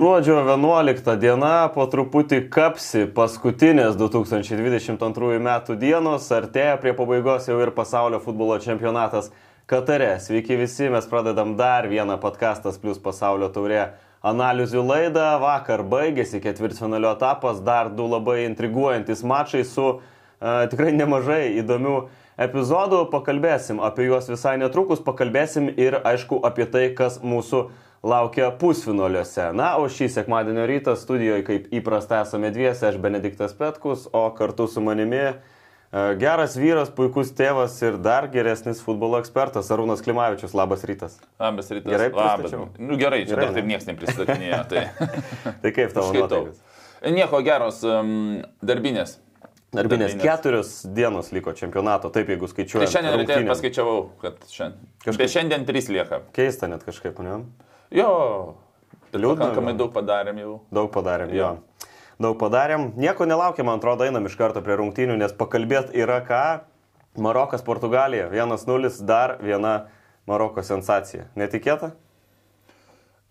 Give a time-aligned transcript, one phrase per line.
[0.00, 7.68] Gruodžio 11 diena po truputį kapsi paskutinės 2022 metų dienos, artėja prie pabaigos jau ir
[7.76, 9.28] pasaulio futbolo čempionatas
[9.68, 10.14] Katare.
[10.24, 13.82] Sveiki visi, mes pradedam dar vieną podcastas plus pasaulio taurė
[14.24, 15.26] analizių laidą.
[15.44, 20.00] Vakar baigėsi ketvirtfinalio etapas, dar du labai intriguojantis mačai su uh,
[20.72, 21.98] tikrai nemažai įdomių
[22.40, 23.04] epizodų.
[23.12, 27.66] Pakalbėsim apie juos visai netrukus, pakalbėsim ir aišku apie tai, kas mūsų
[28.02, 29.50] laukia pusfinaliuose.
[29.56, 34.66] Na, o šį sekmadienio rytą studijoje, kaip įprasta, esame dviese, aš Benediktas Petkus, o kartu
[34.70, 35.34] su manimi e,
[36.20, 40.56] geras vyras, puikus tėvas ir dar geresnis futbolo ekspertas Arūnas Klimavičius.
[40.56, 41.20] Labas rytas.
[41.40, 41.92] Labas rytas.
[41.92, 42.56] Gerai, labas.
[42.78, 44.62] Nu, gerai, čia gerai, dar taip niekas nepristatinėjo.
[44.70, 44.86] Tai,
[45.60, 46.62] tai kaip tavo nuotaikas?
[47.10, 49.18] Nieko geros um, darbinės.
[49.70, 52.82] Darbinės keturios dienos liko čempionato, taip jeigu skaičiuoju.
[52.82, 54.88] Tai šiandien ryte paskaičiavau, kad šiandien.
[55.04, 55.20] Kažkaip...
[55.20, 56.24] Bet šiandien trys lieka.
[56.36, 57.36] Keista net kažkaip, ne?
[57.90, 58.10] Jo,
[59.14, 59.50] liūdna.
[59.50, 60.56] Pakankamai daug padarėm jau.
[60.74, 61.52] Daug padarėm, jo.
[61.54, 61.86] jo.
[62.20, 62.90] Daug padarėm.
[63.00, 66.42] Nieko nelaukiam, man atrodo, einam iš karto prie rungtynių, nes pakalbėti yra ką.
[67.18, 68.28] Marokas, Portugalija.
[68.30, 69.88] 1-0, dar viena
[70.30, 71.26] Maroko sensacija.
[71.38, 71.94] Netikėta?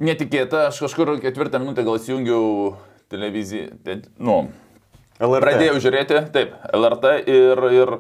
[0.04, 2.74] Netikėta, aš kažkur ketvirtą minutę gal įsijungiau
[3.12, 3.78] televiziją.
[4.20, 4.42] Nu,
[5.20, 5.44] LRT.
[5.44, 7.94] Pradėjau žiūrėti, taip, LRT ir, ir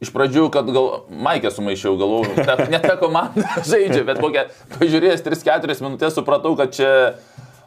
[0.00, 2.32] Iš pradžių, kad gal Maikė sumaišiau, galvojau,
[2.72, 4.46] ne ta komanda žaidžia, bet kokią,
[4.78, 6.90] pažiūrėjęs 3-4 minutės supratau, kad čia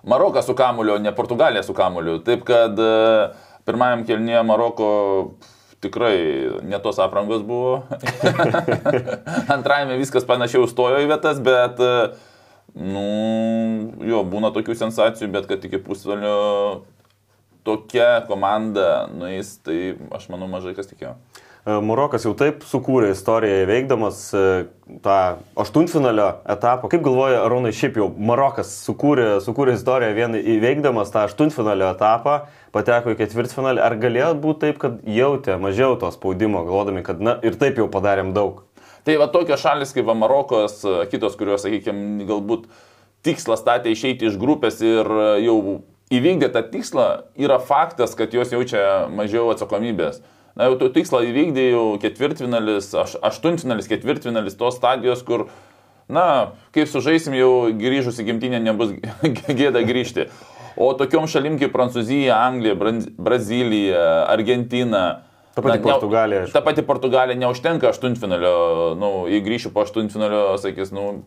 [0.04, 2.18] Marokas su kamuliu, ne Portugalija su kamuliu.
[2.26, 2.94] Taip kad e,
[3.70, 4.90] pirmajam kelnyje Maroko
[5.84, 6.18] tikrai
[6.66, 7.84] ne tos aprangos buvo.
[9.56, 13.06] Antrajame viskas panašiai užstojo į vietas, bet, e, nu,
[14.10, 16.84] jo, būna tokių sensacijų, bet kad iki pusvalio
[17.64, 21.16] tokia komanda nueis, tai aš manau mažai kas tikėjo.
[21.64, 24.40] E, Marokas jau taip sukūrė istoriją įveikdamas e,
[25.06, 25.20] tą
[25.64, 26.90] aštuntfinalio etapą.
[26.92, 32.42] Kaip galvoja Arūnai, šiaip jau Marokas sukūrė, sukūrė istoriją vien įveikdamas tą aštuntfinalio etapą,
[32.76, 33.80] pateko į ketvirtfinalį.
[33.86, 37.88] Ar galėjo būti taip, kad jautė mažiau to spaudimo, galvodami, kad na ir taip jau
[37.92, 38.66] padarėm daug?
[39.08, 42.68] Tai va tokios šalis kaip va, Marokas, kitos, kurios, sakykime, galbūt
[43.24, 45.08] tikslą statė išeiti iš grupės ir
[45.44, 45.58] jau
[46.12, 47.10] įvykdė tą tikslą,
[47.40, 50.20] yra faktas, kad jos jaučia mažiau atsakomybės.
[50.60, 55.48] Na jau tu tikslą įvykdė jau ketvirtfinalis, aš, aštuntfinalis, ketvirtfinalis, tos stadijos, kur,
[56.06, 58.94] na, kaip sužaisim jau grįžus į gimtinę, nebus
[59.60, 60.28] gėda grįžti.
[60.78, 62.78] O tokiom šalim kaip Prancūzija, Anglija,
[63.18, 66.46] Brazilija, Argentina, Ta pati Na, Portugalija.
[66.50, 68.54] Ta pati Portugalija neužtenka aštuntfinalio,
[68.98, 71.20] nu, jei grįšiu po aštuntfinalio, sakys, nu,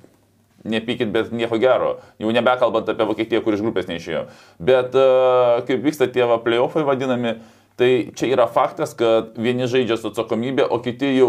[0.67, 1.93] nepykit, bet nieko gero.
[2.19, 4.25] Jau nebekalbant apie Vokietiją, kur iš grupės neišėjo.
[4.59, 7.37] Bet uh, kaip vyksta tie playoffai vadinami,
[7.77, 11.27] Tai čia yra faktas, kad vieni žaidžia su atsakomybė, o kiti jau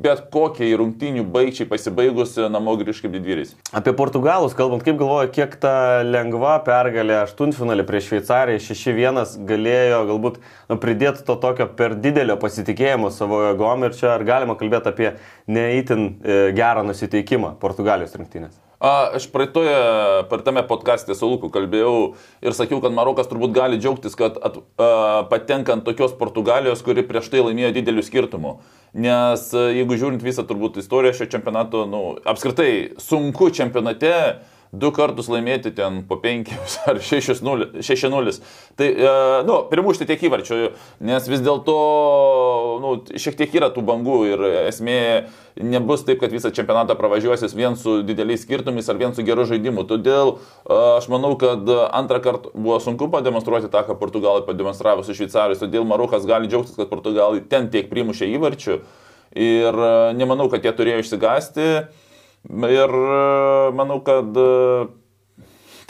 [0.00, 3.52] bet kokiai rungtinių baigčiai pasibaigus namo grįž kaip didvyris.
[3.76, 5.74] Apie portugalus kalbant, kaip galvoja, kiek ta
[6.06, 13.12] lengva pergalė aštuntfinalį prieš Šveicariją 6-1 galėjo galbūt nu, pridėti to tokio per didelio pasitikėjimo
[13.12, 15.12] savo jėgom ir čia ar galima kalbėti apie
[15.52, 18.56] neįtin e, gerą nusiteikimą Portugalijos rinktinės?
[18.80, 19.76] Aš praeitoje,
[20.30, 24.56] per tame podcast'e su Luku kalbėjau ir sakiau, kad Marokas turbūt gali džiaugtis, kad at,
[24.80, 24.86] a,
[25.28, 28.54] patenkant tokios Portugalijos, kuri prieš tai laimėjo didelių skirtumų.
[29.04, 34.14] Nes jeigu žiūrint visą turbūt istoriją šio čempionato, nu, apskritai sunku čempionate
[34.72, 36.50] du kartus laimėti ten po 5
[36.90, 38.38] ar 6-0.
[38.78, 39.12] Tai, e,
[39.48, 40.58] nu, primušti tiek įvarčių,
[41.06, 41.76] nes vis dėlto,
[42.82, 45.00] nu, šiek tiek yra tų bangų ir esmė
[45.60, 49.84] nebus taip, kad visą čempionatą pravažiuosis vien su dideliais skirtumais ar vien su geru žaidimu.
[49.90, 50.38] Todėl e,
[51.00, 55.88] aš manau, kad antrą kartą buvo sunku pademonstruoti tą, ką Portugalai pademonstravo su Šveicarijos, todėl
[55.88, 58.78] Marukas gali džiaugtis, kad Portugalai ten tiek primušė įvarčių
[59.34, 61.66] ir e, nemanau, kad jie turėjo išsigasti.
[62.48, 64.88] Ir e, manau, kad e,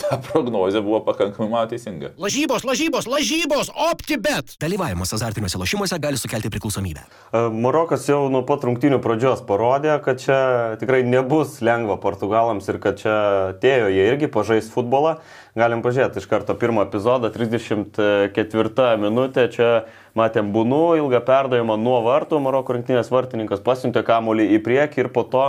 [0.01, 2.11] ta prognozija buvo pakankamai teisinga.
[2.19, 4.57] Lažybos, lažybos, lažybos, optibet.
[4.61, 7.07] Dalyvavimas azartiniuose lošimuose gali sukelti priklausomybę.
[7.07, 10.41] E, Marokas jau nuo pat rungtinių pradžios parodė, kad čia
[10.83, 13.17] tikrai nebus lengva portugalams ir kad čia
[13.55, 15.21] atėjo jie irgi pažais futbolą.
[15.59, 19.73] Galim pažiūrėti iš karto pirmą epizodą, 34 minutė, čia
[20.19, 25.27] matėm būnų, ilgą perdavimą nuo vartų, Maroko rinktinės vartininkas pasiuntė kamuolį į priekį ir po
[25.27, 25.45] to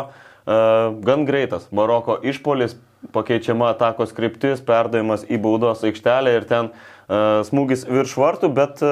[1.06, 1.68] gan greitas.
[1.71, 2.75] Maroko išpolis,
[3.15, 6.69] pakeičiama atakos kryptis, perdavimas į baudos aikštelę ir ten
[7.48, 8.83] smūgis virš vartų, bet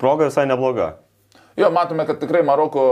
[0.00, 0.94] proga visai nebloga.
[1.60, 2.82] Jo, matome, kad tikrai Maroko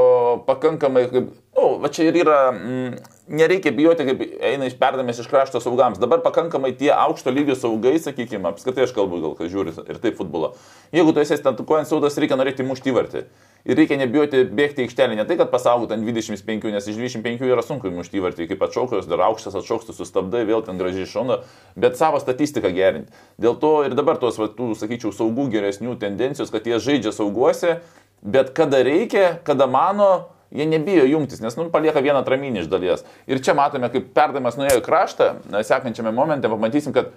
[0.46, 5.22] pakankamai, kaip, o, va čia ir yra, m, mm, nereikia bijoti, kaip eina iš perdamės
[5.22, 6.00] iš krašto saugams.
[6.02, 10.18] Dabar pakankamai tie aukšto lygio saugai, sakykime, apskritai aš kalbu, gal kas žiūri ir taip
[10.18, 10.52] futbolo.
[10.92, 13.24] Jeigu tu esi atakuojant saudas, reikia norėti mušti įvartį.
[13.66, 17.64] Ir reikia nebijoti bėgti aikštelį, ne tai, kad pasaugot ant 25, nes iš 25 yra
[17.66, 21.40] sunku mušti įvartį, kaip atšaukas, dar aukštas atšauks, tu sustabdai, vėl ten gražiai šauna,
[21.76, 23.12] bet savo statistiką gerinti.
[23.42, 27.80] Dėl to ir dabar tos, va, tų, sakyčiau, saugų geresnių tendencijos, kad jie žaidžia sauguose,
[28.22, 33.02] bet kada reikia, kada mano, Jie nebijo jungtis, nes nu, palieka vieną traminį iš dalies.
[33.28, 35.26] Ir čia matome, kaip perdavimas nuėjo į kraštą,
[35.60, 37.10] sekančiame momente pamatysim, kad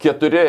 [0.00, 0.42] keturi,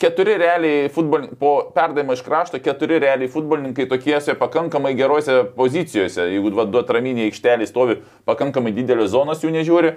[0.00, 6.28] keturi realiai futbolininkai, po perdavimo iš krašto, keturi realiai futbolininkai tokiese pakankamai gerose pozicijose.
[6.34, 7.98] Jeigu duot traminį aikštelį stovi
[8.28, 9.96] pakankamai didelės zonos, jų nežiūri,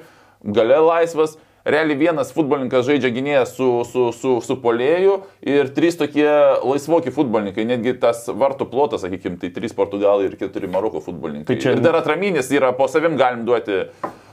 [0.55, 1.37] gale laisvas
[1.69, 6.27] realiai vienas futbolininkas žaidžia gynėją su, su, su, su polėju ir trys tokie
[6.63, 11.51] laisvoki futbolininkai, netgi tas vartų plotas, sakykime, tai trys portugalai ir keturi Maroko futbolininkai.
[11.51, 11.75] Tai čia...
[11.75, 13.83] Ir dar atraminis yra, po savim galim duoti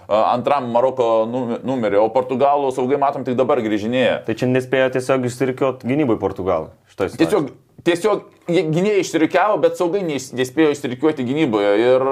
[0.09, 4.21] antram Maroko numerį, o portugalų saugai matom tik dabar grįžinėja.
[4.27, 6.71] Tai čia nespėjo tiesiog išsirikiuoti gynybai portugalų.
[6.97, 7.51] Tiesiog,
[7.87, 11.73] tiesiog gynėjai išsirikiavo, bet saugai nespėjo išsirikiuoti gynyboje.
[11.83, 12.07] Ir,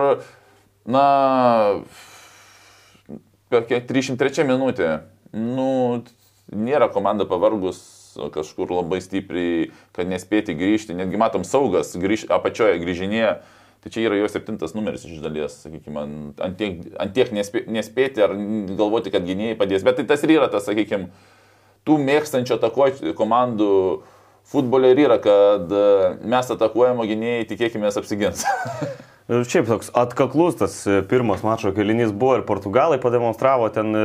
[0.90, 1.06] na,
[3.54, 4.90] kokia 303 minutė.
[5.34, 6.02] Nu,
[6.52, 7.82] nėra komanda pavargus
[8.34, 10.94] kažkur labai stipriai, kad nespėti grįžti.
[10.96, 13.36] Netgi matom saugas grįž, apačioje grįžinėje.
[13.84, 16.04] Tai čia yra jo septintas numeris iš dalies, sakykime,
[16.40, 18.32] ant tiek, ant tiek nespė, nespėti ar
[18.72, 19.84] galvoti, kad gynėjai padės.
[19.84, 21.10] Bet tai tas ir yra tas, sakykime,
[21.84, 23.70] tų mėgstančių atakuoti komandų
[24.48, 25.72] futbolė ir yra, kad
[26.24, 28.46] mes atakuojamo gynėjai, tikėkime, apsigins.
[29.24, 34.02] Šiaip toks atkaklus tas e, pirmas mačo kelinys buvo ir portugalai pademonstravo ten e,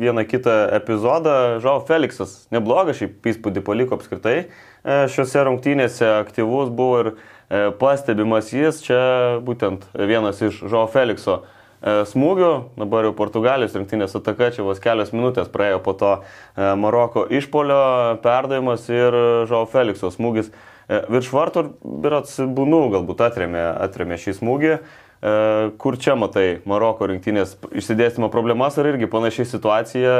[0.00, 1.60] vieną kitą epizodą.
[1.62, 4.48] Žau Feliksas neblogas, šiaip įspūdį paliko apskritai e,
[5.14, 7.12] šiuose rungtynėse, aktyvus buvo ir
[7.80, 9.00] pastebimas jis, čia
[9.42, 11.40] būtent vienas iš Žau Felikso
[11.80, 16.10] smūgių, dabar jau Portugalijos rinktinės ataka, čia vos kelios minutės praėjo po to
[16.54, 19.16] Maroko išpolio perdavimas ir
[19.48, 20.52] Žau Felikso smūgis
[20.90, 21.64] E, virš vartų
[22.02, 24.72] birats būnų galbūt atremė, atremė šį smūgį.
[24.74, 25.34] E,
[25.78, 30.14] kur čia matai Maroko rinktinės išsidėstymo problemas ar irgi panašiai situacija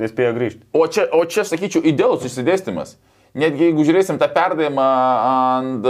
[0.00, 0.66] nespėjo grįžti?
[0.74, 2.96] O čia, o čia sakyčiau, idealus išsidėstymas.
[3.38, 4.86] Netgi jeigu žiūrėsim tą perdavimą
[5.30, 5.88] ant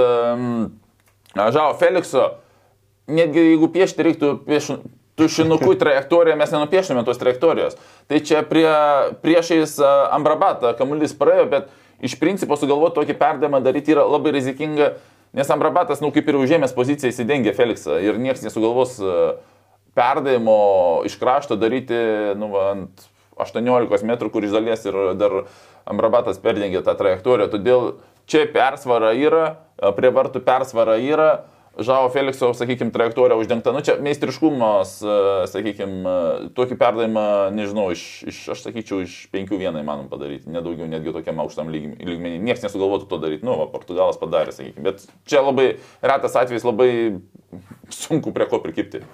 [1.54, 2.26] Žao Felikso,
[3.08, 4.72] netgi jeigu piešti reiktų pieš,
[5.20, 7.76] tušinukų trajektoriją, mes nenupieštume tos trajektorijos.
[8.08, 8.68] Tai čia prie,
[9.24, 9.76] priešais
[10.16, 11.70] Ambrabatą kamuolys praėjo, bet
[12.04, 14.94] iš principo sugalvoti tokį perdavimą daryti yra labai rizikinga,
[15.36, 18.98] nes Amrabatas, nu kaip ir užėmęs poziciją, įsidengia Feliksą ir niekas nesugalvos
[19.94, 20.60] perdavimo
[21.08, 21.98] iš krašto daryti
[22.40, 23.08] nu, ant
[23.40, 25.42] 18 metrų, kur iš dalies ir dar
[25.88, 27.48] Amrabatas perdengia tą trajektoriją.
[27.52, 27.86] Todėl
[28.30, 29.46] čia persvara yra,
[29.78, 31.30] e, prie vartų persvara yra
[31.80, 33.72] Žao Felikso, sakykime, trajektorija uždengta.
[33.72, 35.14] Nu, čia meistriškumas, e,
[35.48, 36.14] sakykime,
[36.56, 37.24] tokį perdavimą,
[37.54, 42.42] nežinau, iš, iš, aš sakyčiau, iš 5-1 įmanom padaryti, nedaugiau netgi tokiam aukštam lygmenį.
[42.42, 44.84] Niekas nesugalvotų to daryti, nu, va, Portugalas padarė, sakykime.
[44.90, 45.70] Bet čia labai
[46.02, 46.90] retas atvejis, labai
[47.94, 49.04] sunku prie ko prikipti.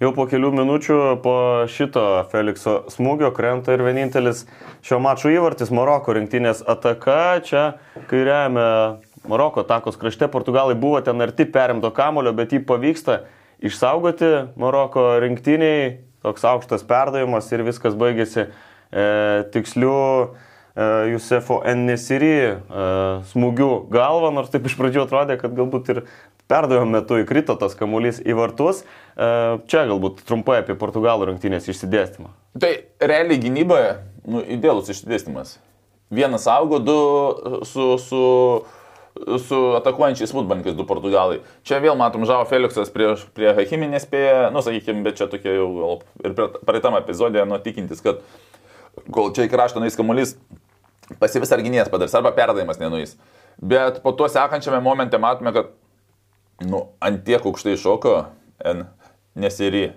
[0.00, 1.32] Jau po kelių minučių po
[1.68, 4.46] šito Felikso smūgio krenta ir vienintelis
[4.80, 7.42] šio mačo įvartis Maroko rinktinės ataka.
[7.44, 7.64] Čia
[8.08, 8.64] kairiame
[9.28, 13.18] Maroko atakos krašte Portugalai buvo ten arti perimto kamulio, bet jį pavyksta
[13.60, 18.48] išsaugoti Maroko rinktiniai, toks aukštas perdavimas ir viskas baigėsi e,
[19.52, 19.92] tiksliu
[21.10, 22.56] Jusefo Enesiri e,
[23.32, 26.02] smūgiu galvą, nors taip iš pradžių atrodė, kad galbūt ir
[26.50, 28.84] perdavimo metu įkrito tas kamuolys į vartus.
[29.14, 29.30] E,
[29.70, 32.30] čia galbūt trumpai apie Portugalų rinktinės išsidėstymą.
[32.62, 32.72] Tai
[33.02, 33.96] realiai gynyboje
[34.30, 35.58] nu, idealus išsidėstymas.
[36.10, 37.00] Vienas augo, du
[37.66, 38.22] su, su
[39.38, 41.40] su atakuojančiais futbolininkais du portugalai.
[41.66, 45.98] Čia vėl matom Žavo Felixas prie, prie Hakimi nespėja, nu sakykime, bet čia tokia jau
[46.24, 48.22] ir praeitam epizodė, nu tikintis, kad
[49.14, 50.36] kol čia į kraštą nueis kamuolys,
[51.22, 53.16] pasivis ar gynėjas padarys, arba perdavimas nenueis.
[53.60, 55.72] Bet po to sekančiame momente matome, kad
[56.66, 58.14] nu, ant tiek aukštai šoko,
[58.70, 58.84] N,
[59.40, 59.90] nesiri.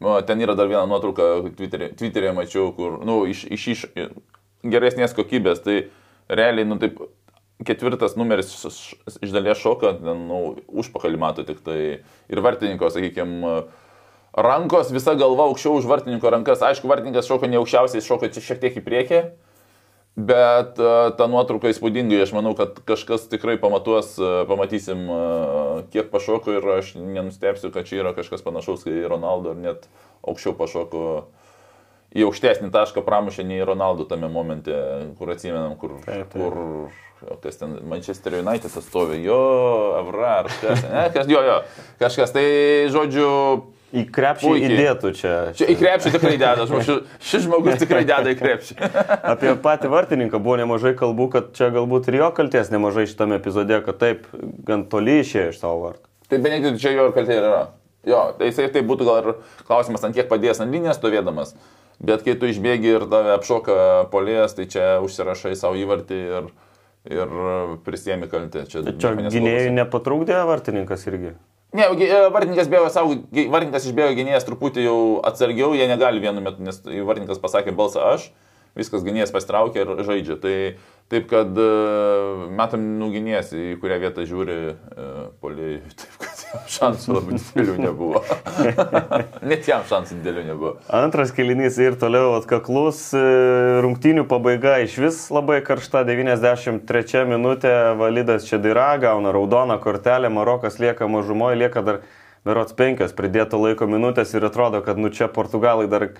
[0.00, 3.84] Nu, ten yra dar viena nuotrauka, Twitter'e, Twitter'e mačiau, kur, nu, iš, iš, iš
[4.64, 5.78] geresnės kokybės, tai
[6.28, 7.00] realiai, nu, taip,
[7.64, 8.52] ketvirtas numeris
[9.24, 11.78] iš dalies šoka, nu, užpakalį mato tik tai
[12.28, 13.56] ir vartininko, sakykime,
[14.36, 16.62] rankos, visa galva aukščiau už vartininko rankas.
[16.64, 19.20] Aišku, vartininkas šoka ne aukščiausiai, šoka čia šiek tiek į priekį,
[20.28, 26.12] bet uh, ta nuotrauka įspūdingai, aš manau, kad kažkas tikrai pamatuos, uh, pamatysim, uh, kiek
[26.12, 29.88] pašoko ir aš nenustepsiu, kad čia yra kažkas panašaus kaip Ronaldo ir net
[30.26, 31.02] aukščiau pašoko
[32.16, 34.76] į aukštesnį tašką pramušė nei Ronaldo tame momente,
[35.18, 36.38] kur atsimenam, kur, taip, taip.
[36.38, 39.40] kur kas ten Manchester United atstovė, jo,
[39.96, 41.56] Avra ar kas, ne, kas, jo, jo,
[42.02, 42.46] kažkas, tai
[42.92, 43.32] žodžiu.
[43.96, 44.74] Į krepšį Puikiai.
[44.74, 45.34] įdėtų čia.
[45.58, 46.90] Čia į krepšį tikrai deda, šis,
[47.30, 48.76] šis žmogus tikrai deda į krepšį.
[49.32, 53.80] Apie patį vartininką buvo nemažai kalbų, kad čia galbūt ir jo kalties nemažai šitame epizode,
[53.86, 54.28] kad taip
[54.68, 56.04] gan toli išėjo iš savo vartų.
[56.30, 57.64] Tai Benediktas čia jo kaltė yra.
[58.06, 59.32] Jo, tai jisai tai būtų gal ir
[59.66, 61.56] klausimas, ant kiek padės ant linijos stovėdamas.
[61.98, 63.76] Bet kai tu išbėgi ir tave apšoka
[64.12, 66.48] polės, tai čia užsirašai savo įvartį ir,
[67.08, 67.32] ir
[67.86, 68.66] prisiemi kaltę.
[68.68, 71.32] Čia, Tai Čia gynėjai nepatrūkdė vartininkas irgi.
[71.74, 76.62] Ne, e, vartininkas bėgo savo, vartininkas išbėgo gynėjas truputį jau atsargiau, jie negali vienu metu,
[76.62, 78.28] nes vartininkas pasakė balsą aš,
[78.78, 80.38] viskas gynėjas pasitraukė ir žaidžia.
[80.40, 80.54] Tai
[81.12, 81.66] taip, kad e,
[82.56, 84.74] metam nuginės, į kurią vietą žiūri e,
[85.42, 88.22] poliai, taip kad šansų labai didelių nebuvo.
[89.50, 90.74] Net jam šansų didelių nebuvo.
[91.00, 93.24] Antras kelinys ir toliau atkaklus, e,
[93.86, 101.10] rungtynių pabaiga iš vis labai karšta, 93 minutė, Validas Čedira gauna raudoną kortelę, Marokas lieka
[101.10, 102.02] mažumoje, lieka dar
[102.46, 106.12] berots penkios pridėto laiko minutės ir atrodo, kad nu čia Portugalai dar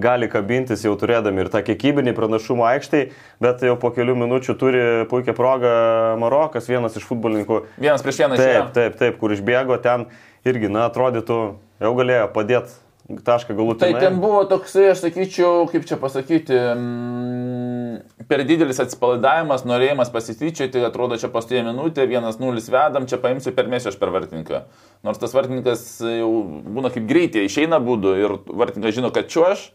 [0.00, 3.02] gali kabintis jau turėdami ir tą kiekybinį pranašumą aikštai,
[3.42, 5.74] bet jau po kelių minučių turi puikią progą
[6.22, 7.60] Marokas, vienas iš futbolininkų.
[7.78, 8.38] Vienas prieš vieną.
[8.40, 10.08] Taip, taip, taip, kur išbėgo ten
[10.46, 11.38] irgi, na, atrodytų,
[11.84, 14.00] jau galėjo padėti tašką Tai galutinai.
[14.00, 21.18] ten buvo toksai, aš sakyčiau, kaip čia pasakyti, mm, per didelis atsipalaidavimas, norėjimas pasityčioti, atrodo,
[21.20, 24.62] čia pastarė minutė, 1-0 vedam, čia paimsiu per mėsį aš per vartininką.
[25.04, 26.32] Nors tas vartininkas jau
[26.64, 29.68] būna kaip greitai, išeina būdu ir vartininkas žino, kad čia aš.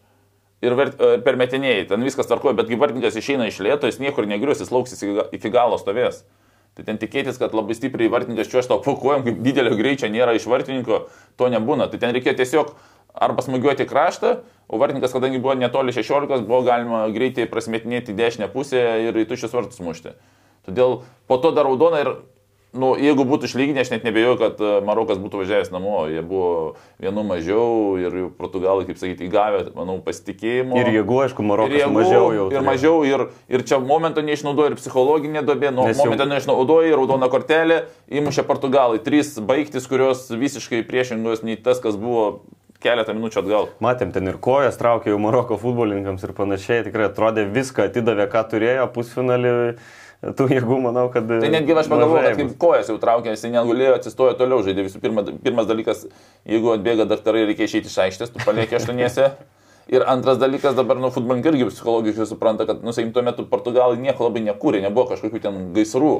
[0.60, 4.28] Ir e, per metinėjai, ten viskas tvarkoja, bet kai vartininkas išeina iš lėto, jis niekur
[4.28, 6.22] negrius, jis lauksis iki ga- iki galo stovės.
[6.76, 10.46] Tai ten tikėtis, kad labai stipriai vartininkas čiuoš tau pakuojam, kaip didelio greičio nėra iš
[10.46, 11.06] vartininko,
[11.40, 11.88] to nebūna.
[11.90, 12.74] Tai ten reikėjo tiesiog
[13.14, 14.34] arba smūgiuoti kraštą,
[14.70, 19.56] o vartininkas, kadangi buvo netoli 16, buvo galima greitai prasmetinėti dešinę pusę ir į tuščius
[19.56, 20.12] vartus mušti.
[20.68, 22.12] Todėl po to dar raudona ir,
[22.76, 26.04] nu, jeigu būtų išlyginę, aš net nebejoju, kad e, Marokas būtų važiavęs namo.
[26.10, 30.78] Jie buvo vienu mažiau ir Portugalai, kaip sakyti, įgavę, manau, pasitikėjimo.
[30.78, 32.46] Ir jėgų, aišku, Marokas jėgų, mažiau jau.
[32.46, 32.64] Ir turėjo.
[32.68, 36.96] mažiau, ir, ir čia momento neišnaudoja, ir psichologinė dobė, nu, Nes jau- momento neišnaudoja, ir
[37.00, 39.02] raudona kortelė, įmušė Portugalai.
[39.02, 42.42] Trys baigtis, kurios visiškai priešingos nei tas, kas buvo
[42.80, 43.68] keletą minučių atgal.
[43.84, 46.84] Matėm ten ir kojas traukė jau Maroko futbolininkams ir panašiai.
[46.86, 49.52] Tikrai atrodė viską atidavė, ką turėjo pusfinalį.
[50.20, 51.24] Tų jėgų, manau, kad...
[51.30, 54.84] Tai netgi aš pagalvoju, kad kaip kojas jau traukė, jis negulėjo, atsistojo toliau žaidė.
[54.84, 56.02] Visų pirma, pirmas dalykas,
[56.44, 59.30] jeigu atbėga daktarai, reikia išeiti iš aikštės, tu palieki aštuoniese.
[59.90, 63.96] Ir antras dalykas, dabar, nu, futbolininkai irgi psichologiškai supranta, kad, nu, sakykim, tuo metu Portugalai
[63.98, 66.12] nieko labai nekūrė, nebuvo kažkokių ten gaisrų.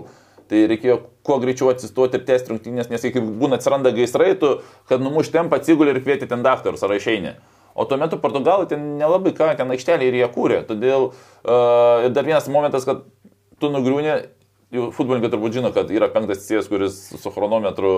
[0.50, 4.56] Tai reikėjo kuo greičiau atsistoti ir tęsti rungtynės, nes kai būna atsiranda gaisrai, tu,
[4.90, 7.36] kad numuš tempą, atsigulė ir kvieti ten daktarus ar išeini.
[7.78, 10.64] O tuo metu Portugalai ten nelabai ką, ten aikštelė ir jie kūrė.
[10.66, 13.04] Todėl uh, dar vienas momentas, kad
[13.60, 14.14] tu nugriūni,
[14.74, 17.90] jau futbolininkai turbūt žino, kad yra penktas cijas, kuris su chronometru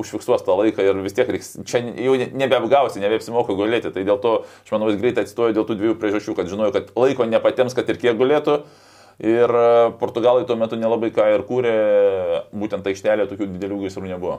[0.00, 3.92] užfiksuos tą laiką ir vis tiek reiks, čia jau ne- nebeapgausi, nebeapsimoka gulėti.
[3.94, 4.34] Tai dėl to,
[4.66, 7.88] aš manau, jis greitai atsistojo dėl tų dviejų priežasčių, kad žinojo, kad laiko nepatiems, kad
[7.88, 8.60] ir kiek gulėtų.
[9.18, 11.70] Ir e, Portugalai tuo metu nelabai ką ir kūrė,
[12.54, 14.36] būtent aikštelė tokių didelių gaisrų nebuvo.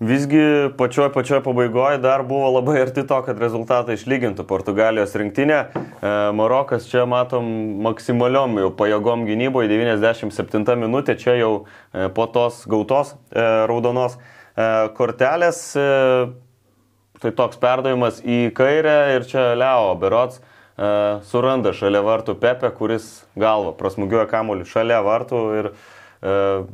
[0.00, 5.58] Visgi pačioj pačioj pabaigoje dar buvo labai arti to, kad rezultatą išlygintų Portugalijos rinktinė.
[5.66, 7.48] E, Marokas čia matom
[7.82, 14.14] maksimaliom jau pajėgom gynyboje, 97 minutė, čia jau e, po tos gautos raudonos
[14.94, 15.58] kortelės.
[17.20, 20.40] Tai toks perdavimas į kairę ir čia Leo Berots
[21.28, 25.74] suranda šalia vartų Pepe, kuris galva prasmugiuoja kamuolį šalia vartų ir e,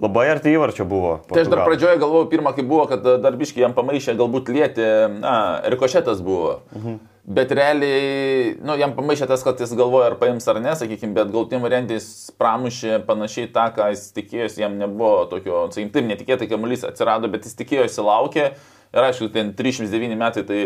[0.02, 1.16] labai arti įvarčio buvo.
[1.30, 4.52] Tai aš dar pradžioje galvojau, pirmą kai buvo, kad e, dar biškai jam pamaišė, galbūt
[4.54, 4.86] lieti,
[5.18, 5.36] na,
[5.74, 6.60] rikošetas buvo.
[6.76, 6.96] Mhm.
[7.26, 11.32] Bet realiai, nu, jam pamaišė tas, kad jis galvoja, ar paims ar ne, sakykime, bet
[11.34, 16.46] galtim variantai jis pramušė panašiai tą, ką jis tikėjosi, jam nebuvo tokio, sakykime, taip netikėtai
[16.52, 18.52] kamuolys atsirado, bet jis tikėjosi, laukė.
[18.94, 20.60] Ir aišku, ten 309 metai, tai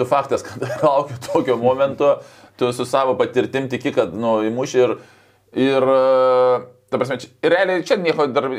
[0.00, 2.14] tu faktas, kad laukiu tokio momento,
[2.58, 4.94] tu su savo patirtim tiki, kad, nu, įmuši ir,
[5.68, 5.88] ir,
[6.90, 8.50] ta prasme, čia, ir realiai čia nieko dar,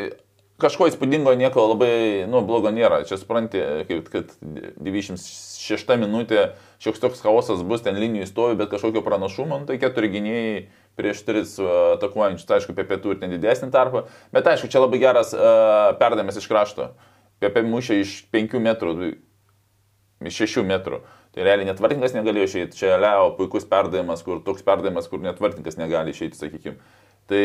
[0.60, 1.94] kažko įspūdingo, nieko labai,
[2.30, 3.02] nu, blogo nėra.
[3.08, 6.50] Čia supranti, kaip, kad 96 minutė,
[6.84, 10.58] šioks toks chaosas bus, ten linijų stovi, bet kažkokio pranašumo, nu, tai keturi gynėjai
[11.00, 15.00] prieš tris uh, atakuojančius, tai aišku, Pepe turi ten didesnį tarpą, bet aišku, čia labai
[15.00, 16.92] geras uh, perdavimas iš krašto.
[17.40, 19.14] Pepe mušė iš 5 metrų,
[20.28, 21.00] iš 6 metrų.
[21.00, 22.80] Tai realiai netvartingas negalėjo išeiti.
[22.80, 26.78] Čia Leo puikus perdavimas, kur toks perdavimas, kur netvartingas negali išeiti, sakykime.
[27.30, 27.44] Tai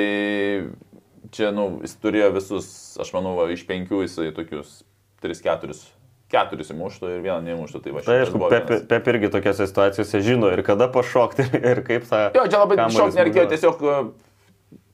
[1.34, 2.68] čia, nu, jis turėjo visus,
[3.00, 4.82] aš manau, va, iš penkių jisai tokius
[5.24, 5.76] 3-4
[6.34, 7.80] keturis įmuštų ir vieną neįmuštų.
[7.84, 8.70] Tai Tai aišku, Pep.
[8.90, 12.26] Pep irgi tokiose situacijose žino ir kada pašokti ir kaip tą...
[12.34, 14.00] Jo, čia labai kamuolį šok nereikėjo, tiesiog uh,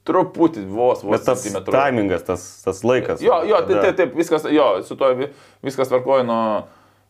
[0.09, 3.23] truputį vos, vos Bet tas timingas, tas, tas laikas.
[3.25, 5.31] Jo, jo, tai kada- taip, taip, viskas, jo, su to vi-
[5.67, 6.43] viskas tvarkoja nuo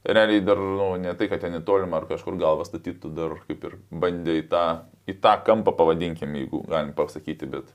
[0.04, 3.64] realiai dar, nu, ne tai, kad ten į tolimą ar kažkur galvą statytų, dar kaip
[3.69, 4.64] ir bandė į tą,
[5.11, 7.69] į tą kampą, pavadinkim, jeigu galim pasakyti, bet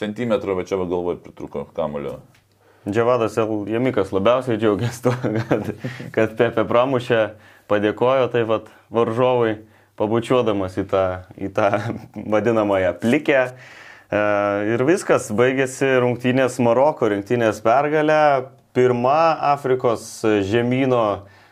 [0.00, 2.20] centimetrų, va čia va galvoju, pritruko kamulio.
[2.88, 3.36] Džiavadas
[3.68, 5.12] Jamikas labiausiai džiaugiasi tuo,
[5.50, 5.72] kad,
[6.14, 7.24] kad Pepe pramušė,
[7.68, 9.58] padėkojo taip pat varžovui,
[10.00, 11.04] pabučiuodamas į tą,
[11.36, 11.68] į tą
[12.32, 13.42] vadinamąją plikę.
[13.50, 14.22] E,
[14.70, 18.22] ir viskas, baigėsi rungtynės Maroko, rinktinės pergalė.
[18.70, 21.04] Pirma Afrikos žemynų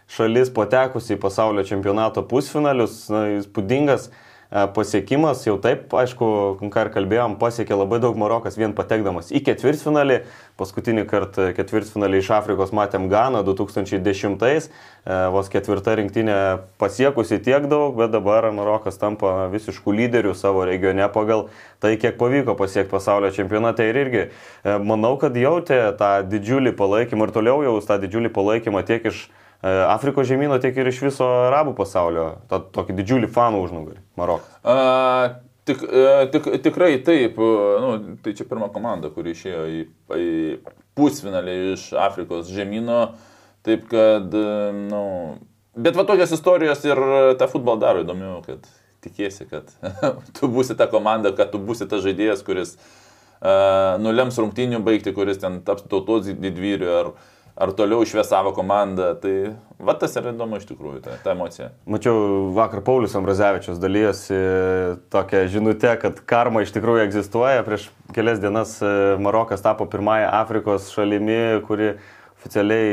[0.09, 4.09] šalis patekusi į pasaulio čempionato pusfinalius, na, įspūdingas
[4.49, 6.27] E, pasiekimas, jau taip, aišku,
[6.73, 10.23] ką ir kalbėjom, pasiekė labai daug Marokas vien patekdamas į ketvirtfinalį.
[10.57, 16.39] Paskutinį kartą ketvirtfinalį iš Afrikos matėm Ganą 2010-ais, e, vos ketvirta rinktinė
[16.81, 21.51] pasiekusi tiek daug, bet dabar Marokas tampa visiškų lyderių savo regione pagal
[21.85, 23.85] tai, kiek pavyko pasiekti pasaulio čempionate.
[23.93, 24.31] Ir irgi e,
[24.81, 29.27] manau, kad jautė tą didžiulį palaikymą ir toliau jaus tą didžiulį palaikymą tiek iš
[29.63, 34.53] Afrikos žemynų, tiek ir iš viso arabų pasaulio, tą tokį didžiulį fanų užnugarį, Marokas.
[34.63, 37.41] A, tik, e, tik, tikrai taip,
[37.83, 37.89] nu,
[38.23, 39.81] tai čia pirma komanda, kuri išėjo į,
[40.15, 40.29] į
[40.99, 43.01] pusfinalį iš Afrikos žemynų,
[43.67, 45.03] taip kad, e, nu,
[45.75, 47.03] bet va tokios istorijos ir
[47.41, 48.63] tą futbolą daro įdomiau, kad
[49.03, 49.75] tikėsi, kad
[50.39, 55.39] tu būsi ta komanda, kad tu būsi tas žaidėjas, kuris uh, nulems rungtinių baigti, kuris
[55.43, 57.27] ten taps tautos didvyriu ar uh,
[57.59, 59.11] ar toliau išvesavo komandą.
[59.23, 59.35] Tai
[59.83, 61.71] va tas yra įdomu iš tikrųjų, ta, ta emocija.
[61.91, 64.39] Mačiau vakar Paulius Ambrazevičius dalyjosi
[65.13, 67.65] tokią žinutę, kad karma iš tikrųjų egzistuoja.
[67.67, 71.97] Prieš kelias dienas e, Marokas tapo pirmąją Afrikos šalimi, kuri
[72.39, 72.93] oficialiai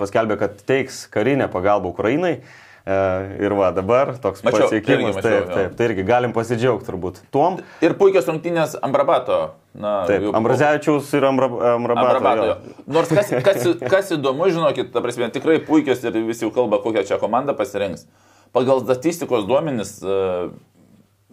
[0.00, 2.38] paskelbė, kad teiks karinę pagalbą Ukrainai.
[2.86, 2.96] E,
[3.42, 7.56] ir va, dabar toks mačiau, pasiekimas, mačiau, taip, taip, tai irgi galim pasidžiaugti turbūt tuom.
[7.82, 9.38] Ir puikios rungtynės Ambrabato.
[9.74, 12.20] Na, taip, jau, Ambrazevičiaus ir Ambra, Amrabato.
[12.20, 16.78] Amrabato Nors kas, kas, kas įdomu, žinokit, ta prasme, tikrai puikios ir visi jau kalba,
[16.84, 18.06] kokią čia komandą pasirinks.
[18.54, 20.22] Pagal statistikos duomenis e,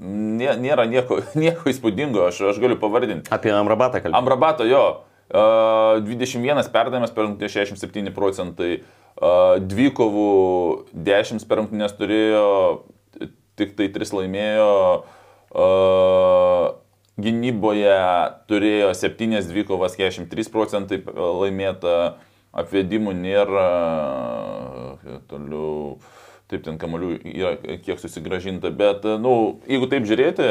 [0.01, 3.29] nėra nieko, nieko įspūdingo, aš, aš galiu pavardinti.
[3.29, 4.23] Apie Amrabatą kalbėjau.
[4.25, 4.87] Amrabato jo.
[5.33, 8.83] 21 e, perdavimas per 67 procentai.
[9.63, 10.29] Dvikovų
[11.05, 12.45] 10 per rungtynės turėjo,
[13.57, 14.69] tik tai 3 laimėjo,
[17.21, 17.97] gynyboje
[18.49, 22.17] turėjo 7 dvikovas, 43 procentai laimėta,
[22.53, 23.69] apvedimų nėra,
[25.29, 25.99] toliau,
[26.49, 29.35] taip ten kamolių yra kiek susigražinta, bet, na, nu,
[29.69, 30.49] jeigu taip žiūrėti,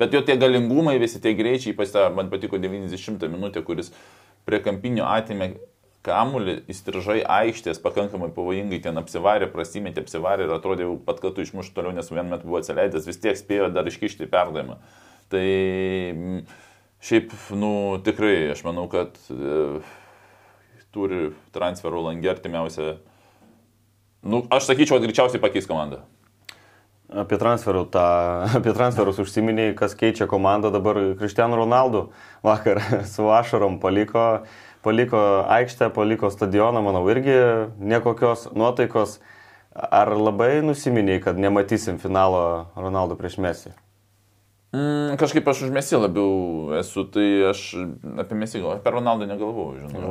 [0.00, 3.92] bet jo tie galingumai, visi tie greičiai, ypač man patiko 90 minutė, kuris
[4.46, 5.54] prie kampinio atėmė
[6.06, 11.72] kamulį įstrižai aikštės pakankamai pavojingai ten apsivarė, prasimėtė, apsivarė ir atrodė, pat kad tu išmuš
[11.74, 14.78] toliau, nes vienu metu buvo atsileidęs, vis tiek spėjo dar iškišti perdavimą.
[15.32, 15.46] Tai
[17.02, 17.72] šiaip, nu,
[18.06, 19.80] tikrai, aš manau, kad e,
[20.94, 22.96] turi transferų langė artimiausia.
[24.26, 26.04] Nu, aš sakyčiau, kad greičiausiai pakeis komandą.
[27.06, 28.06] Apie, tą,
[28.58, 30.98] apie transferus užsiminiai, kas keičia komandą dabar.
[31.18, 32.08] Kristiano Ronaldo
[32.42, 32.82] vakar
[33.14, 34.44] su ašarom paliko
[34.86, 37.34] paliko aikštę, paliko stadioną, manau, irgi
[37.78, 39.18] nekokios nuotaikos.
[39.76, 43.74] Ar labai nusiminiai, kad nematysim finalo Ronaldo prieš Mesį?
[44.76, 46.32] Mm, kažkaip aš už Mesį labiau
[46.76, 47.60] esu, tai aš
[48.20, 50.10] apie Mesį galvoju, apie Ronaldą negalvoju, žinau.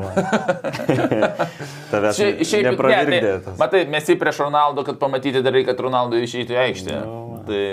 [1.91, 3.19] Tavęs šiaip nepravirkdė.
[3.21, 7.01] Ne, tai, matai, Mesį prieš Ronaldo, kad pamatyti dar reikia, kad Ronaldo išeitų į aikštę.
[7.04, 7.65] No, tai...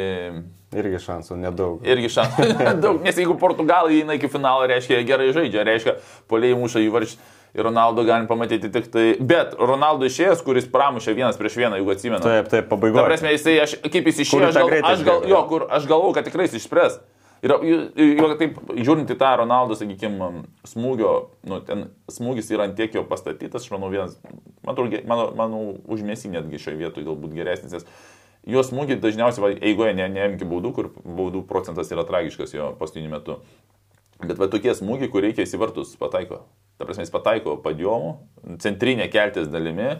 [0.82, 1.80] Irgi šansų nedaug.
[1.84, 5.96] Irgi šansų nedaug, nes jeigu Portugalai įeina iki finalo, reiškia gerai žaidžia, reiškia
[6.28, 7.16] poliai muša įvarčius
[7.54, 9.06] ir Ronaldo galim pamatyti tik tai.
[9.20, 12.22] Bet Ronaldo išėjęs, kuris pramušė vienas prieš vieną, jeigu atsimenu.
[12.24, 13.02] Taip, taip, pabaigoje.
[13.02, 16.14] Ta prasme, jisai, aš, kaip jis išėjo, aš, gal, aš, gal, jo, kur, aš galvau,
[16.16, 17.02] kad tikrai jis išspręs.
[17.42, 21.12] Ir jo, taip, žiūrint į tą Ronaldo, sakykime, smūgio,
[21.50, 24.14] nu, ten smūgis yra ant tiek jau pastatytas, aš manau, vienas,
[24.62, 27.88] man atrodo, mano, mano užmėsi netgi šioje vietoje galbūt geresnis, nes
[28.46, 33.10] jo smūgį dažniausiai, va, eigoje ne, neimki baudų, kur baudų procentas yra tragiškas jo paskutiniu
[33.10, 33.40] metu.
[34.22, 36.44] Bet va tokie smūgiai, kur reikia įsivartus pataiko.
[36.80, 38.16] Ta prasme, jis pataiko padiomu,
[38.62, 39.90] centrinė keltis dalimi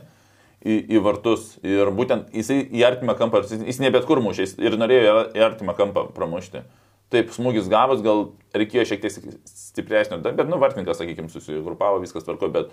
[0.64, 1.56] į, į vartus.
[1.66, 5.76] Ir būtent jisai į artimą kampą, jis ne bet kur mušė, ir norėjo į artimą
[5.78, 6.64] kampą pramušti.
[7.12, 9.12] Taip, smūgis gavus, gal reikėjo šiek tiek
[9.44, 12.70] stipresnio, bet, nu, vartininkas, sakykime, susigrupavo, viskas tvarko, bet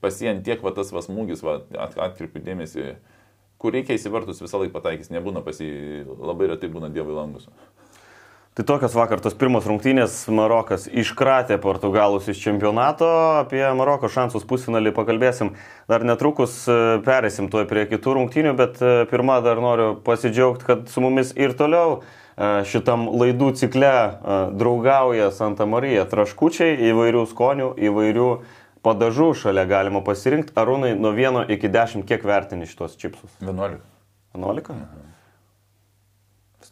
[0.00, 2.94] pasient tiek va tas va smūgis, va, at, atkirpiu dėmesį,
[3.60, 5.68] kur reikia įsivartus visą laiką pataikys, nebūna pasi,
[6.08, 7.50] labai retai būna dievai langus.
[8.54, 13.06] Tai tokios vakar tos pirmos rungtynės Marokas iškratė Portugalus iš čempionato.
[13.40, 15.48] Apie Maroko šansus pusfinalį pakalbėsim
[15.90, 20.84] dar netrukus, e, perėsim tuoj prie kitų rungtynių, bet e, pirmą dar noriu pasidžiaugti, kad
[20.86, 23.90] su mumis ir toliau e, šitam laidų cikle
[24.54, 28.28] draugauja Santa Marija traškučiai įvairių skonių, įvairių
[28.86, 30.54] padažų šalia galima pasirinkti.
[30.54, 33.34] Arūnai, nuo 1 iki 10 kiek vertini šitos čipsus?
[33.42, 33.82] 11.
[34.38, 34.78] 11?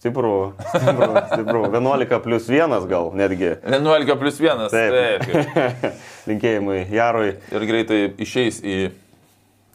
[0.03, 1.61] Stipru, stipru, stipru.
[1.71, 3.53] 11 plus 1 gal netgi.
[3.63, 4.65] 11 plus 1.
[4.73, 5.23] Taip.
[5.23, 5.85] Taip.
[6.29, 7.37] Linkėjimai Jarui.
[7.55, 8.81] Ir greitai išeis į...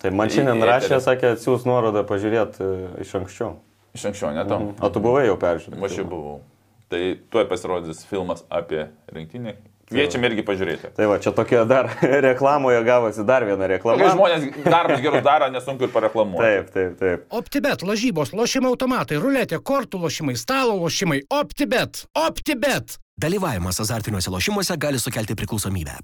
[0.04, 2.68] Tai man šiandien Į rašė, sakė, atsiūs nuorodą pažiūrėti
[3.06, 3.54] iš anksčiau.
[3.96, 4.74] Iš anksčiau, netam.
[4.84, 5.88] O tu buvai jau peržiūrėjęs?
[5.88, 6.36] Aš jau buvau.
[6.92, 9.56] Tai tuoj pasirodys filmas apie rinktinį.
[9.88, 10.90] Kviečiam irgi pažiūrėti.
[10.98, 11.88] Tai va, čia tokia dar
[12.28, 14.10] reklamoje gavosi dar viena Kai reklama.
[14.12, 16.44] žmonės darbus gerus daro, nesunku ir pareklamuoti.
[16.44, 17.24] Taip, taip, taip.
[17.40, 21.22] OptiBet, lažybos, lošimo automatai, ruletė, kortų lošimai, stalo lošimai.
[21.32, 22.04] OptiBet.
[22.20, 22.98] OptiBet.
[23.18, 25.96] Dalyvavimas azartiniuose lošimuose gali sukelti priklausomybę.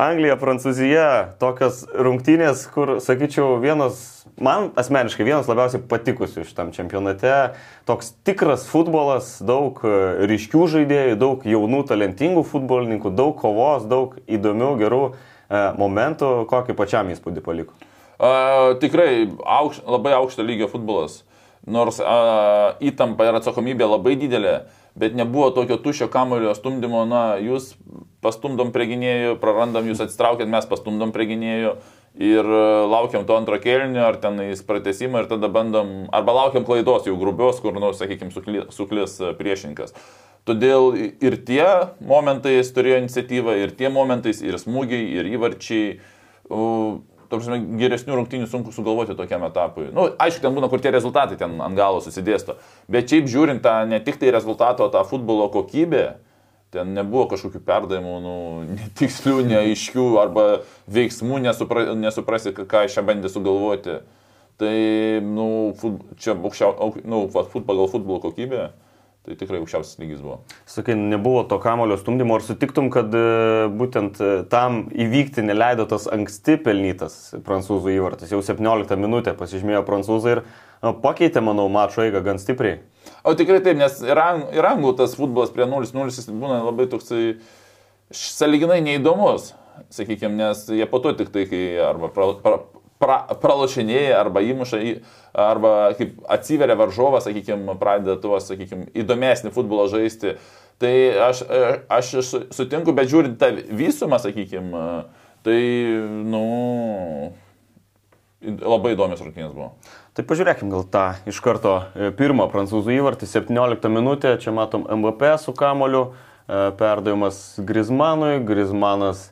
[0.00, 1.06] Anglija, Prancūzija,
[1.40, 7.34] tokios rungtynės, kur, sakyčiau, vienas, man asmeniškai vienas labiausiai patikusių šitam čempionate.
[7.88, 9.94] Toks tikras futbolas, daug e,
[10.30, 15.14] ryškių žaidėjų, daug jaunų, talentingų futbolininkų, daug kovos, daug įdomių, gerų e,
[15.80, 16.32] momentų.
[16.50, 17.76] Kokį pačiam įspūdį paliko?
[18.18, 21.22] A, tikrai aukš, labai aukšto lygio futbolas.
[21.68, 24.62] Nors a, įtampa ir atsakomybė labai didelė,
[24.96, 27.72] bet nebuvo tokio tušio kamulio stumdymo, na, jūs
[28.24, 31.76] pastumdom prie gynėjų, prarandam, jūs atsitraukėt, mes pastumdom prie gynėjų
[32.24, 36.66] ir a, laukiam to antro kėlinio ar ten į pratesimą ir tada bandom, arba laukiam
[36.66, 38.32] klaidos jau grubios, kur, nu, sakykime,
[38.72, 39.96] suklis a, priešininkas.
[40.44, 40.92] Todėl
[41.24, 41.64] ir tie
[42.04, 45.94] momentais turėjo iniciatyvą, ir tie momentais, ir smūgiai, ir įvarčiai.
[47.32, 49.88] Prasme, geresnių rungtynių sunku sugalvoti tokiam etapui.
[49.88, 52.58] Na, nu, aišku, ten būna, kur tie rezultatai ten ant galo susidėsto.
[52.92, 56.04] Bet šiaip žiūrint tą ne tik tai rezultato, tą futbolo kokybę,
[56.74, 58.36] ten nebuvo kažkokių perdavimų, nu,
[58.78, 60.46] netikslių, neaiškių arba
[60.90, 64.00] veiksmų, nesupra, nesuprasi, ką iš čia bandė sugalvoti.
[64.60, 64.74] Tai,
[65.26, 65.46] nu,
[65.80, 68.68] fut, čia aukščiau, auk, nu, va, fut, pagal futbolo kokybę,
[69.24, 70.42] tai tikrai aukščiausias lygis buvo.
[70.68, 73.22] Sakai, nebuvo to kamulio stumdymo, ar sutiktum, kad e,
[73.72, 78.34] būtent e, tam įvykti neleido tas anksti pelnytas prancūzų įvartas.
[78.34, 80.42] Jau 17 minutę pasižymėjo prancūzai ir
[80.84, 82.82] na, pakeitė, manau, mačo eigą gan stipriai.
[83.24, 86.88] O tikrai taip, nes ir, ang, ir anglų tas futbolas prie 0-0 jis būna labai
[86.92, 87.38] toksai
[88.12, 89.54] saliginai neįdomus,
[89.94, 92.58] sakykime, nes jie po to tik tai, kai arba pra, pra,
[93.04, 94.96] pra, pralošinėja, arba įmuša, į-
[95.44, 100.38] arba kaip atsiveria varžovas, sakykime, pradeda tuos, sakykime, įdomesnį futbolą žaisti.
[100.82, 100.94] Tai
[101.28, 101.44] aš,
[101.92, 105.04] aš su- sutinku, bet žiūrint tą visumą, sakykime,
[105.46, 105.60] tai,
[106.26, 106.42] nu,
[108.44, 109.70] labai įdomios rungtynės buvo.
[110.14, 115.30] Tai pažiūrėkim gal tą iš karto e, pirmą prancūzų įvartį, 17 minutė, čia matom MVP
[115.42, 116.04] su kamoliu,
[116.46, 119.24] e, perdavimas Grizmanui, Grizmanas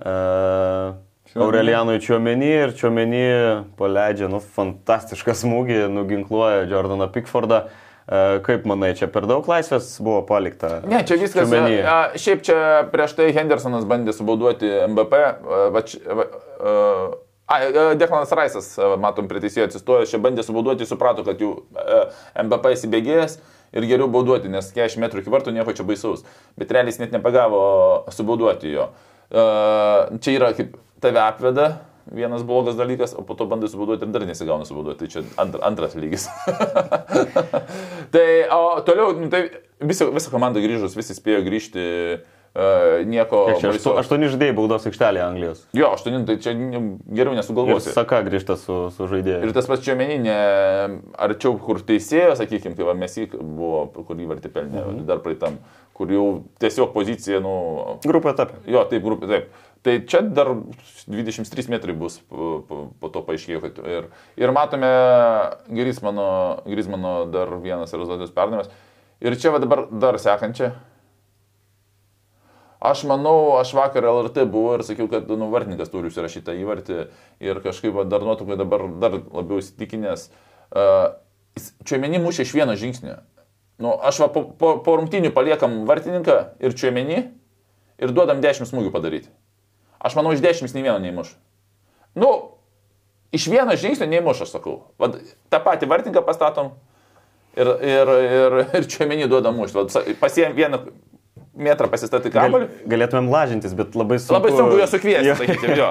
[0.00, 0.14] e,
[1.40, 3.22] Aurelianui Čiomenį ir Čiomenį
[3.78, 7.62] paleidžia, nu, fantastišką smūgį, nuginkluoja Jordaną Pickfordą.
[8.02, 10.80] E, Kaip manai, čia per daug laisvės buvo palikta?
[10.88, 11.46] Ne, čia viskas.
[11.46, 11.78] Turiu omeny.
[11.86, 12.56] A, šiaip čia
[12.92, 15.22] prieš tai Hendersonas bandė subauduoti MBP.
[15.22, 16.26] a, Va, čia, va,
[16.66, 22.04] a, a, Deklanas Raisas, matom, prie teisėjo atsistojo, čia bandė subauduoti, suprato, kad jų a,
[22.44, 23.38] MBP įsibėgėjęs
[23.72, 26.26] ir geriau bauduoti, nes 40 metrų iki vartų nieko čia baisaus.
[26.60, 27.62] Bet realiai jis net nepagavo
[28.12, 28.90] subauduoti jo.
[29.32, 31.72] Čia yra kaip tave apveda.
[32.10, 35.04] Vienas blogas dalykas, o po to bandai subauduoti ir dar nesigauna subauduoti.
[35.04, 36.26] Tai čia antr, antras lygis.
[38.14, 39.44] tai o toliau, nu, tai
[39.78, 41.84] visa, visa komanda grįžus, visi spėjo grįžti,
[42.18, 43.44] uh, nieko.
[43.60, 45.62] Čia aštu, aštuoni žaidėjai baudos aikštelėje Anglijos.
[45.78, 47.94] Jo, aštuoni, tai čia ne- geriau Ir nesugalvosi.
[47.94, 49.46] Saka grįžta su, su žaidėju.
[49.46, 50.38] Ir tas pats čia meninė,
[51.14, 55.04] arčiau kur teisėjo, sakykime, kai va, mes jį buvo, kur įvartį pelnė, mhm.
[55.06, 55.62] dar praeitam,
[55.94, 56.26] kur jau
[56.62, 57.54] tiesiog pozicija, nu,
[58.04, 58.64] Grupė etapė.
[58.66, 59.68] Jo, taip, grupė, taip.
[59.82, 60.52] Tai čia dar
[61.10, 63.60] 23 metrai bus po, to paaiškėjo.
[63.64, 64.06] kad Ir,
[64.38, 64.90] ir matome
[65.66, 66.28] Grismano,
[66.68, 68.70] Grismano dar vienas rezultatas perdavimas.
[69.22, 70.70] Ir čia va dabar dar sekančia.
[72.82, 76.96] Aš manau, aš vakar LRT buvau ir sakiau, kad nu, vartininkas turi užsirašyti tą įvartį
[77.46, 80.28] ir kažkaip va, dar nuotraukai dabar dar labiau įsitikinęs.
[80.70, 81.14] Uh,
[81.86, 83.20] čia meni mušė iš vieno žingsnio.
[83.82, 87.22] Nu, aš va, po, po, po rungtinių paliekam vartininką ir čia meni
[88.02, 89.30] ir duodam 10 smūgių padaryti.
[90.02, 91.30] Aš manau, iš 10 nei vieno neįmuš.
[92.18, 92.30] Nu,
[93.32, 94.80] iš vieno žingsnio neįmuš, aš sakau.
[95.00, 95.14] Vat,
[95.52, 96.72] tą patį vartininką pastatom
[97.56, 99.86] ir, ir, ir, ir čia menį duodam mušti.
[100.20, 100.82] Pasiem vieną
[101.52, 102.68] metrą pasistatyti Gal, kamuolį.
[102.88, 104.38] galėtumėm lažintis, bet labai sunku.
[104.38, 105.34] Labai sunku jo sukviesti, Jo.
[105.38, 105.88] sakykime, jo.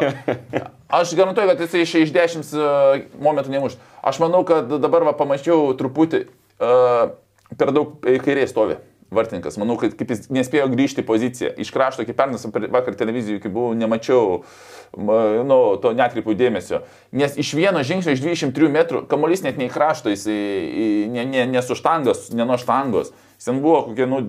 [0.99, 3.77] Aš garantuoju, kad jisai iš, iš 10 uh, momentų nemuš.
[4.01, 7.13] Aš manau, kad dabar va, pamačiau truputį uh,
[7.57, 8.79] per daug į kairėje stovi
[9.11, 9.57] vartininkas.
[9.59, 11.51] Manau, kad kaip jis nespėjo grįžti į poziciją.
[11.59, 14.39] Iš krašto, kaip pernas vakar televizijoje, kai buvau, nemačiau,
[14.95, 16.81] ma, nu, to netkreipiau dėmesio.
[17.15, 21.27] Nes iš vieno žingsnio, iš 23 metrų, kamuolys net ne į kraštą, jis į, ne,
[21.27, 23.13] ne, ne ne nuo štangos.
[23.35, 24.23] Jis ten buvo kokie, nu,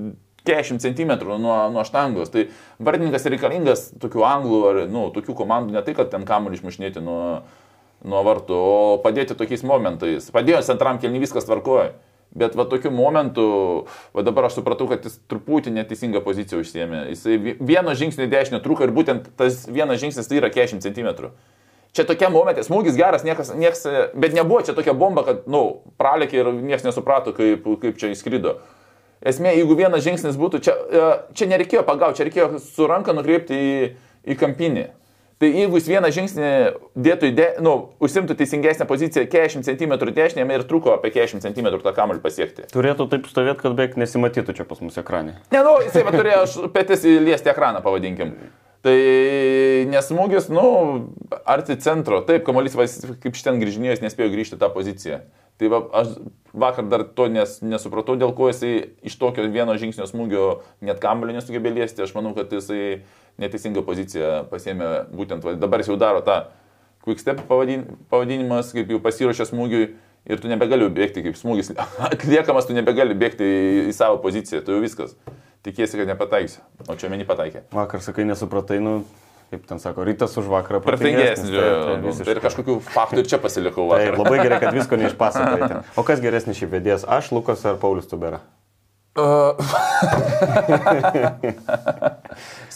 [0.44, 2.32] 40 cm nuo, nuo štangos.
[2.34, 2.48] Tai
[2.82, 7.42] vartininkas reikalingas tokių anglų ar, nu, tokių komandų, ne tai, kad ten kamuolį išmušnėti nuo,
[8.02, 10.32] nuo vartų, o padėti tokiais momentais.
[10.34, 11.92] Padėjo centram kelni viskas tvarkoja.
[12.32, 13.42] Bet va tokiu momentu,
[14.16, 17.02] va dabar aš supratau, kad jis truputį neteisingą poziciją užsiemė.
[17.10, 21.32] Jisai vieno žingsnio dešinio trūko ir būtent tas vienas žingsnis tai yra 40 cm.
[21.92, 23.82] Čia tokia momentė, smūgis geras, niekas, niekas,
[24.16, 28.14] bet nebuvo čia tokia bomba, kad, na, nu, pralėkė ir niekas nesuprato, kaip, kaip čia
[28.14, 28.56] įskrido.
[29.20, 31.02] Esmė, jeigu vienas žingsnis būtų, čia, e,
[31.36, 33.76] čia nereikėjo pagauti, čia reikėjo su ranka nukreipti į,
[34.24, 34.86] į kampinį.
[35.42, 36.48] Tai jeigu jis vieną žingsnį
[37.02, 37.72] dėtų, de, nu,
[38.06, 42.68] užsimtų teisingesnę poziciją 40 cm dešinėme ir truko apie 40 cm tą kamuolį pasiekti.
[42.70, 45.34] Turėtų taip stovėti, kad beveik nesimatytų čia pas mus ekrane.
[45.50, 48.36] Ne, nu, jisai turėjo petis įliesti ekraną, pavadinkim.
[48.82, 48.96] Tai
[49.92, 50.64] nesmūgis, nu,
[51.46, 52.18] arti centro.
[52.26, 52.74] Taip, kamuolys,
[53.22, 55.20] kaip šiandien grįžinėjęs, nespėjo grįžti tą poziciją.
[55.60, 56.16] Tai va, aš
[56.58, 58.72] vakar dar to nes, nesupratau, dėl ko jisai
[59.06, 60.46] iš tokio vieno žingsnio smūgio
[60.82, 62.02] net kamuolį nesugebė liesti.
[62.02, 63.04] Aš manau, kad jisai
[63.42, 66.40] neteisingą poziciją pasėmė būtent, va, dabar jis jau daro tą
[67.06, 69.84] quick step pavadin, pavadinimas, kaip jau pasiruošė smūgiui
[70.26, 71.70] ir tu nebegali bėgti kaip smūgis.
[72.10, 75.14] Atliekamas tu nebegali bėgti į, į savo poziciją, tu jau viskas
[75.66, 76.62] tikėsi, kad nepataikysi.
[76.88, 77.66] O čia meni pataikė.
[77.74, 78.94] Vakar sakai, nesupratai, nu,
[79.52, 80.82] kaip ten sako, rytas už vakarą.
[80.84, 81.52] Pratingesnis.
[81.52, 83.86] Tai, tai, tai ir kažkokių faktų ir čia pasilikau.
[83.92, 84.16] Vakar.
[84.16, 85.82] Tai labai gerai, kad visko neišpasakojate.
[85.98, 88.42] O kas geresnis šiaip vedėjas, aš, Lukas ar Paulius Tubera?
[89.12, 89.52] Uh.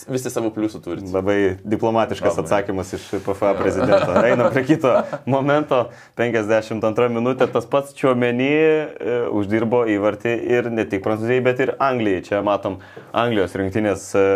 [0.07, 1.05] Visi savo pliusų turi.
[1.11, 2.45] Labai diplomatiškas Labai.
[2.45, 4.13] atsakymas iš PFA prezidento.
[4.29, 4.93] Einam prie kito
[5.27, 5.81] momento.
[6.21, 12.23] 52 minutė tas pats Čiuomenį e, uždirbo įvartį ir ne tik Prancūzijai, bet ir Anglijai.
[12.29, 12.79] Čia matom
[13.17, 14.27] Anglijos rinktinės e,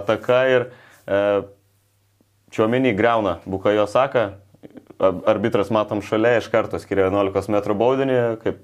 [0.00, 0.66] ataka ir
[1.06, 1.20] e,
[2.54, 4.32] Čiuomenį greuna Bukajo Saka.
[4.98, 8.62] Arbitras matom šalia, iš karto skiria 11 m baudinį, kaip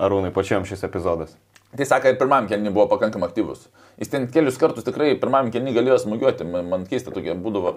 [0.00, 1.34] Arūnai pačiam šis epizodas.
[1.76, 3.68] Tai sako, ir pirmam kelniui buvo pakankamai aktyvus.
[4.00, 7.76] Jis ten kelius kartus tikrai pirmam kelniui galėjo smūgiuoti, man, keista tokia būdavo.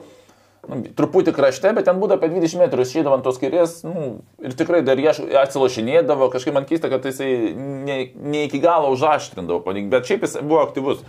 [0.64, 4.56] Nu, truputį krašte, bet ten būdavo apie 20 metrų, išėdavo ant tos kairės nu, ir
[4.58, 5.02] tikrai dar
[5.42, 10.64] atsilošinėdavo, kažkaip man keista, kad jisai ne, ne iki galo užaštrindavo, bet šiaip jis buvo
[10.64, 11.04] aktyvus.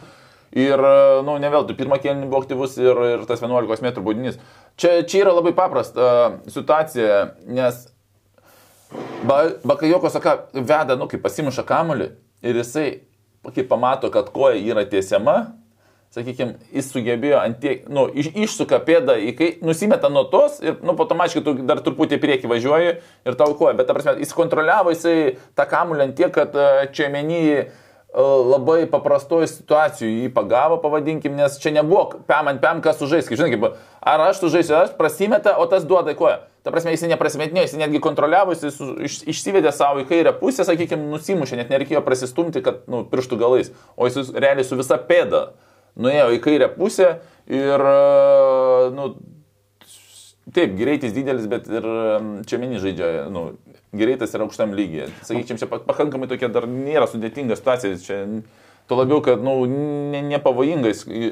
[0.55, 0.79] Ir,
[1.27, 4.37] nu, ne veltui, pirmą kėlinį buvo aktyvus ir, ir tas 11 m baudinys.
[4.79, 7.81] Čia, čia yra labai paprasta uh, situacija, nes
[9.65, 12.11] Bakajoko saka, veda, nu, kai pasimuša kamuolį,
[12.45, 12.89] ir jisai,
[13.55, 15.39] kai pamato, kad koja yra tiesiama,
[16.15, 20.95] sakykime, jis sugebėjo ant tiek, nu, iš, išsuka pėdą, kai nusimeta nuo tos ir, nu,
[20.95, 25.35] automatiškai tu dar truputį prieki važiuoji ir tau koja, bet, ta prasme, jis kontroliavo jisai
[25.59, 27.65] tą kamulį ant tiek, kad e, čia menyje
[28.15, 33.27] labai paprastoje situacijoje jį pagavo, pavadinkim, nes čia nebuvo pam ant pam, kas sužais.
[33.27, 36.45] Žinai, kaip, ar aš sužaisiu, aš prasimeta, o tas duoda koją.
[36.65, 41.11] Ta prasme, jis neprasimetinėjo, jis netgi kontroliavo, jis iš, išsivedė savo į kairę pusę, sakykime,
[41.11, 45.49] nusimušė, net nereikėjo prasistumti, kad, nu, pirštų galais, o jis realiai su visa pėda
[46.01, 47.11] nuėjo į kairę pusę
[47.51, 47.85] ir,
[48.95, 49.11] nu,
[50.55, 51.91] taip, greitis didelis, bet ir
[52.49, 53.51] čia meni žaidžia, nu,
[53.99, 55.11] greitas yra aukštam lygiai.
[55.27, 58.21] Sakyčiau, čia pakankamai tokia dar nėra sudėtinga situacija, čia
[58.91, 60.41] to labiau, kad, nu, ne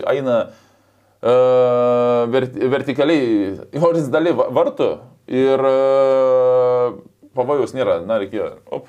[0.09, 4.91] eina uh, vert, vertikaliai, horizontaliai vartų
[5.33, 6.99] ir uh,
[7.37, 8.89] pavojaus nėra, na, reikėjo, op,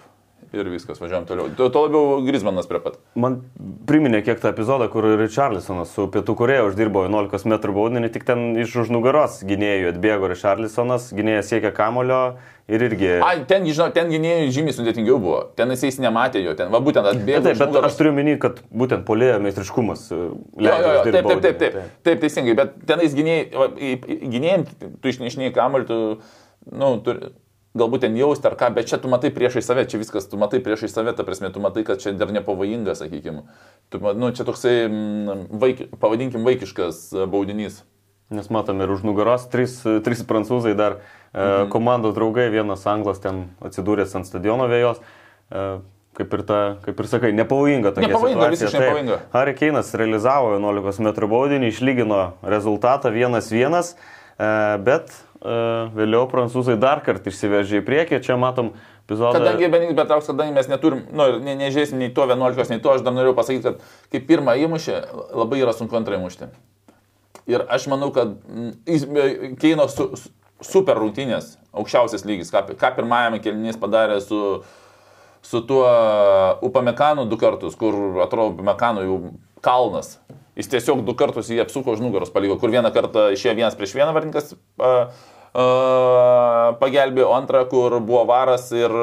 [0.53, 1.49] ir viskas, važiuojam toliau.
[1.57, 2.99] Tuo, tuo labiau Grismanas prie pat.
[3.19, 3.39] Man
[3.89, 8.53] priminė kiek tą epizodą, kur Richarlisonas su Pietų Koreja uždirbo 11 m baudinį, tik ten
[8.61, 12.21] iš už nugaros gynėjų atbėgo Richarlisonas, gynėjas siekia kamulio
[12.69, 13.11] ir irgi...
[13.17, 17.09] A, ten, žinau, ten gynėjų žymiai sudėtingiau buvo, ten jis nematė jo, ten, va būtent
[17.11, 17.43] atbėgo.
[17.49, 17.89] Taip, bet nugaros.
[17.89, 20.07] aš turiu minį, kad būtent polėjo meistriškumas.
[20.13, 23.69] E, jo, jo, jo, taip, taip, taip, taip, taip, taip, teisingai, bet tenais gynėjai,
[24.37, 24.59] gynėjai,
[25.01, 25.99] tu išnešinėjai kamuolį, tu,
[26.71, 27.33] nu, turi
[27.77, 30.61] galbūt ten jausti ar ką, bet čia tu matai priešai save, čia viskas, tu matai
[30.63, 33.47] priešai save, ta prasme, tu matai, kad čia dar nepavojinga, sakykime.
[33.89, 37.81] Tu, nu, čia toksai, mm, vaik, pavadinkim, vaikiškas e, baudinys.
[38.33, 41.01] Nes matome ir už nugaros trys, trys prancūzai dar e,
[41.33, 41.73] mhm.
[41.73, 45.01] komandos draugai, vienas anglas ten atsidūręs ant stadiono vėjos.
[45.49, 45.67] E,
[46.13, 48.81] kaip ir, ta, kaip ir sakai, nepavojinga tokia nepavojinga, situacija.
[48.85, 49.21] Nepavojinga.
[49.33, 53.95] Harry Keinas realizavo 11 m baudinį, išlygino rezultatą 1-1,
[54.85, 58.71] bet E, vėliau prancūzai dar kartą išsiveržė į priekį, čia matom
[59.03, 59.41] epizodą.
[59.41, 63.03] Kadangi Benedikt Betrauks, kadangi mes neturim, nu, ne, nežiūrėsim nei to 11, nei to, aš
[63.03, 65.01] dar noriu pasakyti, kad kai pirmą įmušė,
[65.35, 66.47] labai yra sunku antrą įmušti.
[67.51, 70.07] Ir aš manau, kad mm, Keino su,
[70.63, 74.39] super rungtynės, aukščiausias lygis, ką, ką pirmajame kelnys padarė su,
[75.43, 75.83] su tuo
[76.63, 79.19] Upamekanu du kartus, kur atrodo Upamekanu jau
[79.63, 80.15] kalnas.
[80.55, 83.95] Jis tiesiog du kartus jį apsuko už nugaros paliko, kur vieną kartą išėjo vienas prieš
[83.97, 85.09] vieną vardininkas uh,
[85.53, 88.93] pagelbėjo, antra, kur buvo varas ir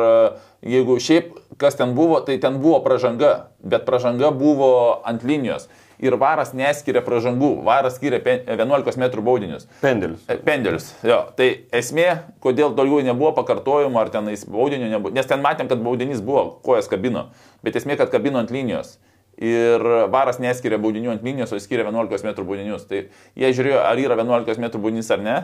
[0.66, 5.68] jeigu šiaip kas ten buvo, tai ten buvo pražanga, bet pražanga buvo ant linijos.
[6.00, 9.66] Ir varas neskiria pražangų, varas skiria 11 m baudinius.
[9.82, 10.22] Pendelius.
[10.46, 11.18] Pendelius, jo.
[11.36, 12.06] Tai esmė,
[12.40, 15.12] kodėl daugiau nebuvo pakartojimo, ar tenais baudinio nebuvo.
[15.12, 17.28] Nes ten matėm, kad baudinys buvo, kojas kabino.
[17.60, 18.96] Bet esmė, kad kabino ant linijos
[19.40, 22.88] ir varas neskiria baudinių ant linijos, o skiria 11 m baudinius.
[22.88, 23.04] Tai
[23.36, 25.36] jie žiūrėjo, ar yra 11 m baudinys ar ne.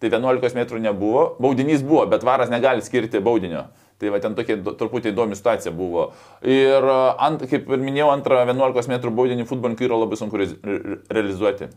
[0.00, 3.66] Tai 11 m nebuvo, baudinys buvo, bet varas negali skirti baudinio.
[3.96, 6.10] Tai va ten tokia truputį įdomi situacija buvo.
[6.44, 6.84] Ir,
[7.16, 11.70] ant, kaip ir minėjau, antrą 11 m baudinį futbolininkui yra labai sunku re, re, realizuoti.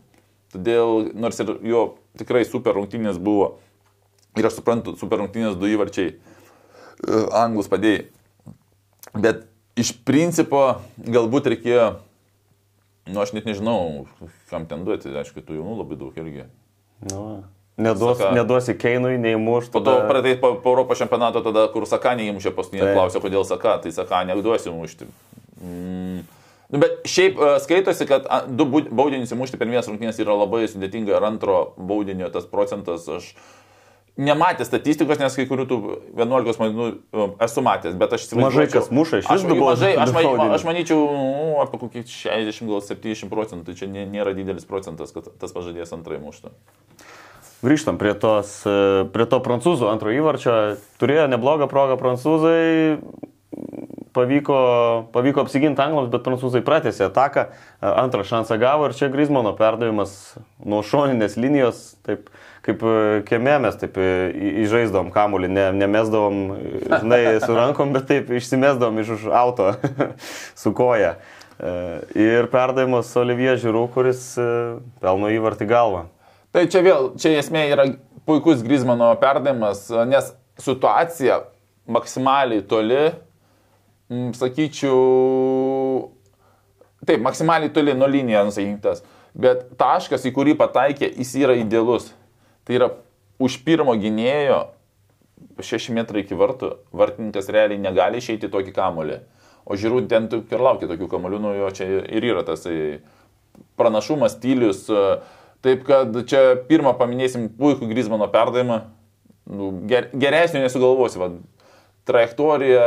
[0.52, 1.84] Todėl, nors ir jo
[2.20, 3.54] tikrai super rungtynės buvo,
[4.36, 6.18] ir aš suprantu, super rungtynės du įvarčiai,
[7.40, 8.08] anglus padėjai.
[9.16, 9.46] Bet
[9.80, 10.64] iš principo
[11.00, 11.86] galbūt reikėjo,
[13.14, 14.04] nu aš net nežinau,
[14.50, 16.50] kam ten duoti, aišku, tų jaunų labai daug irgi.
[17.08, 17.24] Nu.
[17.80, 18.34] Neduos, Saka.
[18.36, 19.70] neduosi Keinui, neįmuš.
[19.72, 20.08] Po to tada...
[20.10, 24.20] pradėjai po, po Europos čempionato, tada, kur Saka neįmušė paskutinį, klausė, kodėl Saka, tai Saka
[24.28, 25.08] neduosi mušti.
[25.60, 26.26] Mm.
[26.70, 31.16] Nu, bet šiaip uh, skaitosi, kad du baudinius įmušti per vienas rungtynės yra labai sudėtinga
[31.16, 33.32] ir antro baudinio tas procentas, aš
[34.20, 35.78] nematęs statistikos, nes kai kurių tų
[36.18, 38.60] 11 mainų nu, esu matęs, bet aš įsivaizduoju.
[38.60, 39.56] Mažai kas muša iš viso.
[39.56, 44.34] Mažai, aš, man, aš manyčiau, nu, apie kokį 60, gal 70 procentų, tai čia nėra
[44.36, 46.52] didelis procentas, kad tas pažadės antrai muštų.
[47.60, 50.78] Grįžtam prie, tos, e, prie to prancūzų antro įvarčio.
[51.00, 52.96] Turėjo neblogą progą prancūzai,
[54.16, 54.60] pavyko,
[55.12, 60.38] pavyko apsiginti anglams, bet prancūzai pratėsi ataką, e, antrą šansą gavo ir čia Grismano perdavimas
[60.64, 62.30] nuo šoninės linijos, taip
[62.64, 62.94] kaip e,
[63.28, 66.38] kieme mes taip įžaisdom kamuolį, ne, nemesdavom,
[66.88, 69.74] žinai, su rankom, bet taip išsimesdavom iš už auto
[70.62, 71.18] su koja.
[72.16, 74.22] Ir perdavimas Olivier Žiūrų, kuris
[75.04, 76.06] pelno įvartį galvą.
[76.50, 77.84] Tai čia vėl, čia esmė yra
[78.26, 81.44] puikus Grizmano perdavimas, nes situacija
[81.90, 83.04] maksimaliai toli,
[84.34, 86.10] sakyčiau,
[87.06, 89.04] taip, maksimaliai toli nuo linijos nusainktas,
[89.38, 92.10] bet taškas, į kurį pataikė, jis yra idealus.
[92.66, 92.92] Tai yra
[93.38, 94.64] už pirmo gynėjo
[95.62, 99.22] 6 metrai iki vartų, vartininkas realiai negali išeiti tokį kamolį.
[99.70, 102.66] O žiūrų ten ir laukia tokių kamolių, nu jo čia ir yra tas
[103.78, 104.88] pranašumas, stilius.
[104.90, 108.80] Uh, Taip kad čia pirmą paminėsim puikų Grismano perdavimą.
[109.50, 111.20] Nu, ger, geresnio nesugalvosi.
[111.20, 111.28] Va,
[112.08, 112.86] trajektorija,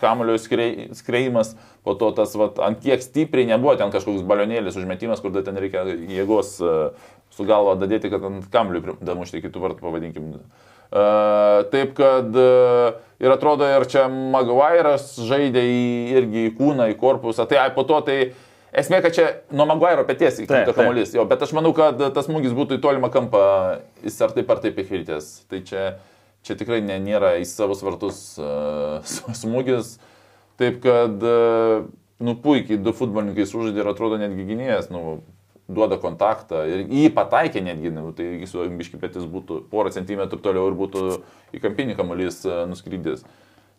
[0.00, 1.52] kamulio skreimas,
[1.84, 5.84] po to tas va, ant kiek stipriai nebuvo ten kažkoks balionėlis užmetimas, kur ten reikia
[5.84, 10.32] jėgos uh, su galva dadėti, kad ant kamulio damušti kitų vartų, pavadinkim.
[10.90, 15.82] Uh, taip kad uh, ir atrodo, ir čia Maguire'as žaidė į,
[16.16, 17.46] irgi į kūną, į korpusą.
[17.50, 18.38] Tai ai, po to tai uh,
[18.70, 22.54] Esmė, kad čia nuo Maguire pėties įkrito kamuolys, jo, bet aš manau, kad tas smūgis
[22.54, 23.42] būtų į tolimą kampą,
[24.04, 25.30] jis ar taip ar taip įkritęs.
[25.50, 25.86] Tai čia,
[26.46, 29.02] čia tikrai ne, nėra į savus vartus uh,
[29.42, 29.96] smūgis.
[30.60, 31.88] Taip kad, uh,
[32.22, 35.18] nu, puikiai du futbolininkai sužaidė ir atrodo netgi gynėjas, nu,
[35.70, 40.38] duoda kontaktą ir jį pataikė netgi, nu, tai jis su biški pėtis būtų porą centimetrų
[40.42, 41.04] toliau ir būtų
[41.54, 43.26] į kampinį kamuolys uh, nuskrydęs.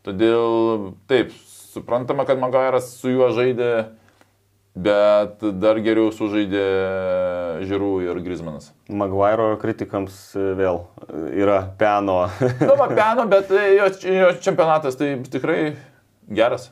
[0.04, 1.32] Todėl, taip,
[1.71, 3.71] suprantama, kad Maguire'as su juo žaidė
[4.72, 6.66] Bet dar geriau sužaidė
[7.68, 8.70] Žirų ir Grismanas.
[8.88, 10.80] Maguire kritikams e, vėl
[11.36, 12.22] yra peno.
[12.40, 15.74] Na, nu, peno, bet jo, jo čempionatas tai tikrai
[16.32, 16.70] geras.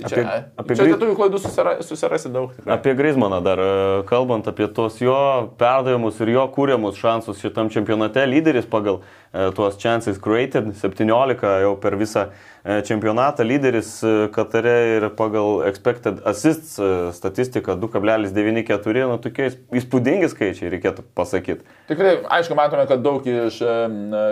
[0.00, 2.52] Tai čia, apie, apie čia lietuvių klaidų susirasi, susirasi daug.
[2.56, 2.72] Tikrai.
[2.76, 5.16] Apie Grismaną dar, e, kalbant apie tos jo
[5.60, 11.74] perdavimus ir jo kūriamus šansus šitam čempionate, lyderis pagal e, tuos chances created 17 jau
[11.82, 13.92] per visą e, čempionatą, lyderis
[14.32, 16.80] Katare ir pagal expected assists
[17.16, 21.66] statistiką 2,94, nu tokie įspūdingi skaičiai, reikėtų pasakyti.
[21.90, 23.60] Tikrai, aišku, matome, kad daug iš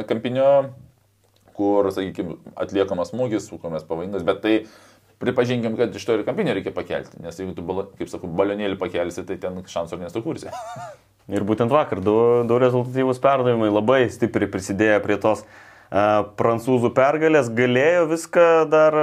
[0.08, 0.50] kampinio,
[1.58, 4.54] kur, sakykime, atliekamas smūgis, sukomas pavojingas, bet tai
[5.22, 7.64] pripažinkim, kad iš to ir kampinį reikia pakelti, nes jeigu tu,
[7.98, 10.52] kaip sakau, balionėlį pakelsi, tai ten šansų nesukursi.
[11.28, 12.16] ir būtent vakar du,
[12.48, 18.98] du rezultatyvūs perdavimai labai stipriai prisidėjo prie tos uh, prancūzų pergalės, galėjo viską dar,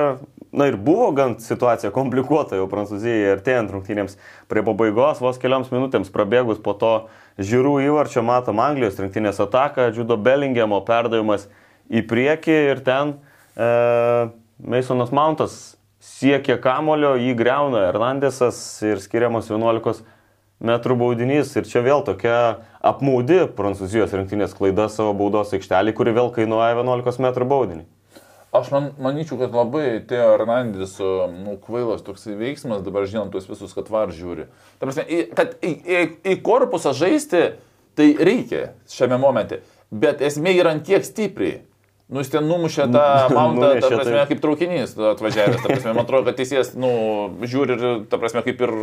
[0.56, 4.17] na ir buvo gan situacija komplikuota jau Prancūzijai artėjant rungtynėms
[4.51, 6.95] prie pabaigos, vos kelioms minutėms prabėgus po to
[7.38, 11.49] žiūrų įvarčio matom Anglijos rinktinės ataką, Džudo Bellingemo perdavimas
[11.91, 14.32] į priekį ir ten uh,
[14.63, 15.76] Masonas Mountas
[16.06, 20.03] siekia kamulio, jį greuna Hernandesas ir skiriamas 11
[20.66, 21.51] metrų baudinys.
[21.58, 22.38] Ir čia vėl tokia
[22.86, 27.86] apmaudi Prancūzijos rinktinės klaida savo baudos aikštelį, kuri vėl kainuoja 11 metrų baudinį.
[28.56, 33.74] Aš man, manyčiau, kad labai Teo Hernandės nu, kvailas toks veiksmas, dabar žinom tuos visus,
[33.76, 34.47] kad var žiūri.
[34.80, 37.49] Ta prasme, į, kad į, į, į korpusą žaisti,
[37.95, 39.62] Tai reikia šiame momente.
[39.91, 41.62] Bet esmė yra ant tiek stipriai.
[42.06, 43.03] Nu, jis ten numušė tą
[43.36, 45.62] mountą, ta prasme, kaip traukinys atvažiavęs.
[45.64, 46.91] Ta prasme, man atrodo, kad teisėjas, nu,
[47.41, 48.76] žiūri ir, ta prasme, kaip ir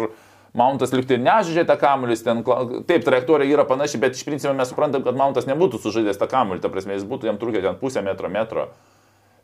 [0.58, 2.42] mountas likti nežaidžia tą kamuolį, ten,
[2.88, 6.64] taip, trajektorija yra panaši, bet iš principo mes suprantam, kad mountas nebūtų sužaidęs tą kamuolį,
[6.64, 8.66] ta prasme, jis būtų jam trūkę ten pusę metro, metro.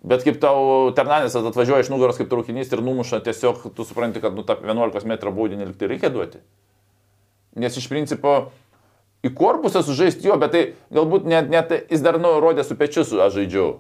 [0.09, 4.35] Bet kaip tau Ternanės atvažiuoja iš nugaros kaip traukinys ir numuša, tiesiog tu supranti, kad
[4.35, 6.43] nu, tą 11 m baudinį likti reikia duoti.
[7.59, 8.53] Nes iš principo
[9.25, 10.65] į korpusą sužaisti jo, bet tai
[10.95, 13.77] galbūt net, net jis dar nurodė su pečiu su aš žaidžiau.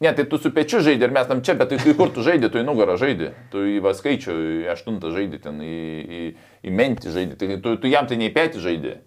[0.00, 2.20] Ne, tai tu su pečiu žaidži ir mes tam čia, bet tai į kur tu
[2.24, 6.24] žaidži, tu į nugarą žaidži, tu į vaskaičių, į aštuntą žaidži, ten į, į,
[6.68, 8.98] į mentį žaidži, tai tu, tu jam tai nei petį žaidži.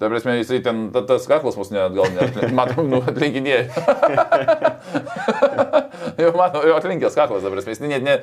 [0.00, 3.66] Ta prasme, jisai ten, ta, tas kaklas mus net gal net, matom, nu, atlinkinėja.
[6.22, 8.14] jau mano, jo atlinkęs kaklas, ta prasme, jis net, ne,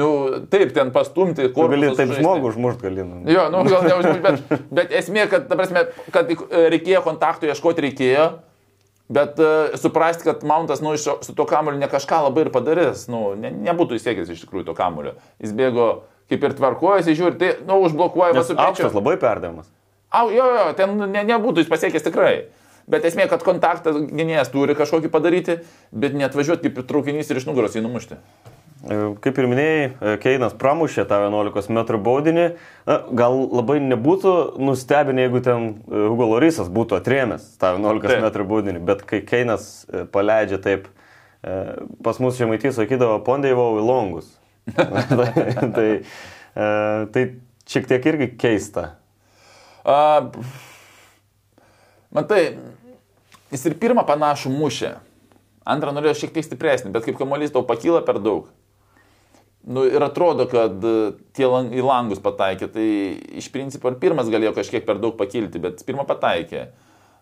[0.00, 0.06] nu,
[0.48, 3.04] taip, ten pastumti, Tu kur gali taip žmogų užmušti gali.
[3.04, 3.20] nu.
[3.28, 5.82] Jo, nu, gal neužmuš, bet, bet esmė, kad, ta prasme,
[6.14, 6.38] kad e,
[6.72, 8.24] reikėjo kontaktų ieškoti reikėjo,
[9.12, 13.04] bet uh, suprasti, kad Mountas, nu, iš, su to kamuoliu ne kažką labai ir padarys,
[13.10, 15.16] nu, ne, nebūtų įsiekęs iš tikrųjų to kamuolio.
[15.42, 15.90] Jis bėgo
[16.30, 18.68] kaip ir tvarkojasi, žiūri, tai, nu, užblokuoja su pečiu.
[18.68, 19.66] aukštas labai perdavimas.
[20.10, 22.34] Au, jo, jo, ten ne, nebūtų jis pasiekęs tikrai.
[22.90, 25.60] Bet esmė, kad kontaktą gynėjas turi kažkokį padaryti,
[25.94, 28.18] bet net važiuoti kaip traukinys ir iš nugaros jį numušti.
[28.80, 32.46] E, Kaip ir minėjai, e, Keinas pramušė tą 11 m baudinį.
[32.88, 38.42] Na, gal labai nebūtų nustebinę, jeigu ten e, Hugo Lorisas būtų atrėmęs tą 11 Taip.
[38.42, 40.90] m baudinį, bet kai Keinas e, paleidžia taip,
[41.44, 41.58] e,
[42.02, 44.32] pas mus žemaitys sakydavo, pondėjau į longus.
[44.74, 45.30] tai,
[45.76, 45.90] tai,
[46.56, 46.72] e,
[47.14, 47.28] tai
[47.70, 48.94] šiek tiek irgi keista.
[49.84, 50.30] A,
[52.12, 52.42] matai,
[53.52, 54.94] jis ir pirmą panašų mušė.
[55.70, 58.48] Antrą norėjo šiek tiek stipresnį, bet kaip kamuolys tau pakyla per daug.
[59.60, 62.86] Nu, ir atrodo, kad e, tie lang, į langus pataikė, tai
[63.36, 66.70] iš principo ir pirmas galėjo kažkiek per daug pakilti, bet pirmą pataikė.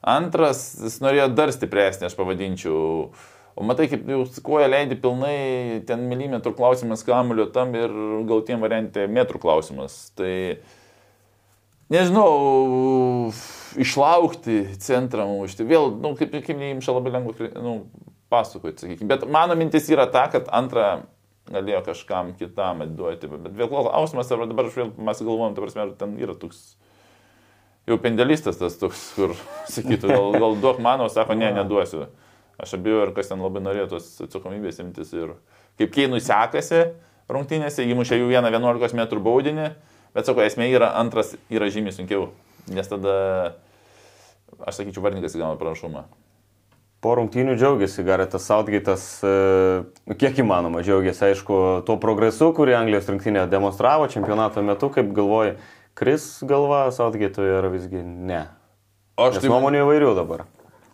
[0.06, 3.11] Antras, jis norėjo dar stipresnį, aš pavadinčiau.
[3.59, 7.90] O matai, kaip jau koja leidži pilnai, ten milimetrų klausimas kamulio tam ir
[8.30, 9.96] gautiem variantė metrų klausimas.
[10.14, 10.30] Tai
[11.93, 13.32] nežinau,
[13.78, 15.66] išlaukti centrą mušti.
[15.68, 17.76] Vėl, nu, kaip, kaip neimša labai lengva nu,
[18.32, 19.09] pasakoti, sakykime.
[19.11, 21.07] Bet mano mintis yra ta, kad antrą
[21.49, 23.30] galėjo kažkam kitam atiduoti.
[23.32, 26.76] Bet vėl klausimas, ar dabar vėl mes galvojam, ta prasme, ar ten yra toks
[27.89, 29.34] jau pendelistas tas toks, kur
[29.74, 32.09] sakytų, gal, gal duok mano, sako, ne, neduosiu.
[32.59, 35.36] Aš abejoju, ar kas ten labai norėjo tos atsakomybės imtis ir
[35.78, 36.89] kaip Keinui sekasi
[37.30, 39.68] rungtynėse, įmušė jų vieną 11 m baudinį,
[40.16, 42.30] bet sako, esmė yra antras yra žymiai sunkiau,
[42.72, 43.14] nes tada,
[44.61, 46.06] aš sakyčiau, vardininkas įgauna pranašumą.
[46.98, 53.44] Po rungtynių džiaugiasi Garetas Southgate'as, e, kiek įmanoma džiaugiasi, aišku, tuo progresu, kurį Anglijos rinktinė
[53.50, 55.54] demonstravo čempionato metu, kaip galvoji,
[55.98, 58.48] kris galva Southgate'ui ar visgi ne.
[59.18, 60.44] Aš Nes nuomonių įvairių dabar.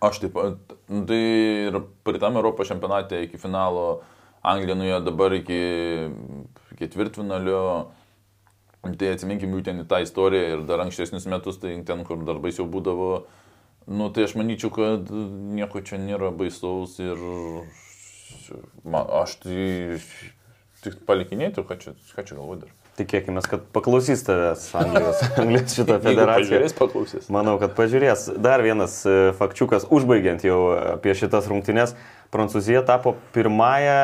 [0.04, 1.20] Aš taip pat, nu, tai
[1.70, 4.02] ir praeitam Europos čempionate iki finalo
[4.44, 5.60] Anglija nuėjo dabar iki
[6.76, 7.60] ketvirtfinalio.
[8.84, 12.40] Tai atsiminkim jų ten į tą istoriją ir dar ankstesnius metus, tai ten, kur dar
[12.42, 13.10] baisiau būdavo.
[13.84, 15.10] Nu, tai aš manyčiau, kad
[15.56, 17.20] nieko čia nėra baisaus ir
[18.84, 19.66] man, aš tai
[20.84, 22.72] tik palikinėtų, ką čia, ką čia galvoju dar.
[22.94, 26.44] Tikėkime, kad paklausys tavęs Anglijos, Anglijos šitą federaciją.
[26.44, 27.30] pažiūrės, paklausys.
[27.34, 28.28] Manau, kad pažiūrės.
[28.38, 30.58] Dar vienas e, fakčiukas, užbaigiant jau
[30.94, 31.96] apie šitas rungtynes.
[32.34, 33.98] Prancūzija tapo pirmąją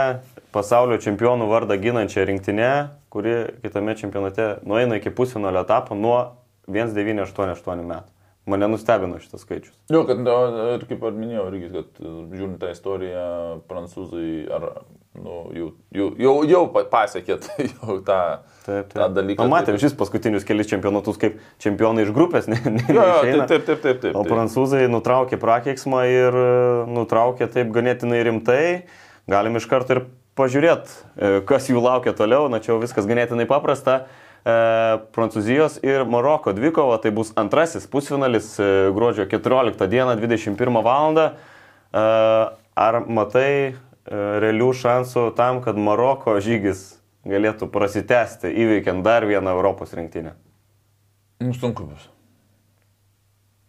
[0.54, 2.72] pasaulio čempionų vardą ginančią rinktinę,
[3.11, 3.34] kuri
[3.64, 6.20] kitame čempionate nueina iki pusfinalio etapo nuo
[6.70, 8.08] 1988 metų.
[8.50, 9.74] Mane nustebino šitas skaičius.
[9.92, 11.98] Jo, kad, ir kaip ir minėjau, irgi, kad
[12.32, 13.24] žiūrint tą istoriją,
[13.68, 14.64] prancūzai ar,
[15.20, 18.16] nu, jau, jau, jau, jau pa- pasiekė tai jau tą,
[18.64, 19.44] Taip, tą dalyką.
[19.44, 22.48] Na, matėm Tai- šis paskutinius kelius čempionatus kaip čempionai iš grupės.
[22.50, 24.00] Ne, ne, Jo, jo, taip, taip, taip, taip.
[24.06, 24.32] taip, O taip.
[24.32, 26.48] prancūzai nutraukė prakeiksmą ir e,
[26.96, 28.62] nutraukė taip ganėtinai rimtai.
[29.30, 30.02] Galim iš karto ir
[30.41, 32.49] pažiūrėti, kas jų laukia toliau.
[32.49, 34.01] Na čia viskas ganėtinai paprasta.
[34.41, 34.53] E,
[35.12, 41.20] Prancūzijos ir Maroko dvikova, tai bus antrasis pusfinalis e, gruodžio 14 dieną 21 val.
[42.80, 43.74] Ar matai e,
[44.41, 46.95] realių šansų tam, kad Maroko žygis
[47.28, 50.32] galėtų prasitęsti įveikiant dar vieną Europos rinktinę?
[51.45, 52.09] Nu, sunku bus.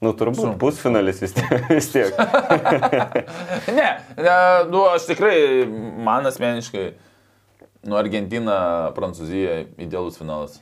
[0.01, 0.57] Nu, turbūt Sunku.
[0.63, 1.51] pusfinalis vis tiek.
[1.77, 2.15] Vis tiek.
[3.77, 4.33] ne, ne,
[4.71, 5.35] nu, aš tikrai,
[6.01, 6.87] man asmeniškai,
[7.85, 8.55] nu, Argentina,
[8.97, 10.57] Prancūzija, idealus finalas.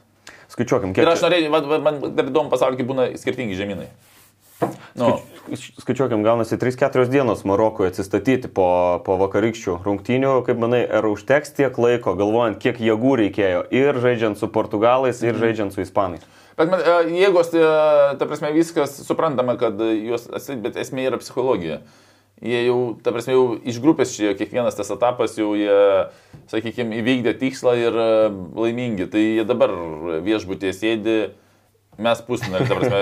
[0.52, 1.06] Skaičiuokim, kiek.
[1.06, 1.54] Ir aš norėjau,
[1.86, 3.88] man dar įdomu pasaulyje, kaip būna skirtingi žemynai.
[5.00, 5.14] Nu,
[5.58, 10.34] Skaičiuokim, gaunasi 3-4 dienos Marokoje atsistatyti po, po vakarykščių rungtynių.
[10.46, 15.40] Kaip manai, ar užteks tiek laiko, galvojant, kiek jėgų reikėjo ir žaidžiant su portugalais, ir
[15.40, 16.26] žaidžiant su ispanais?
[16.60, 17.66] Bet man, e, jėgos, e,
[18.20, 20.30] ta prasme, viskas suprantama, kad jos,
[20.62, 21.82] bet esmė yra psichologija.
[22.46, 25.82] Jie jau, ta prasme, jau iš grupės čia kiekvienas tas etapas jau jie,
[26.52, 28.10] sakykime, įvykdė tikslą ir e,
[28.60, 29.10] laimingi.
[29.10, 29.74] Tai jie dabar
[30.26, 31.20] viešbutėje sėdi,
[32.00, 33.00] mes pusnelį, ta prasme,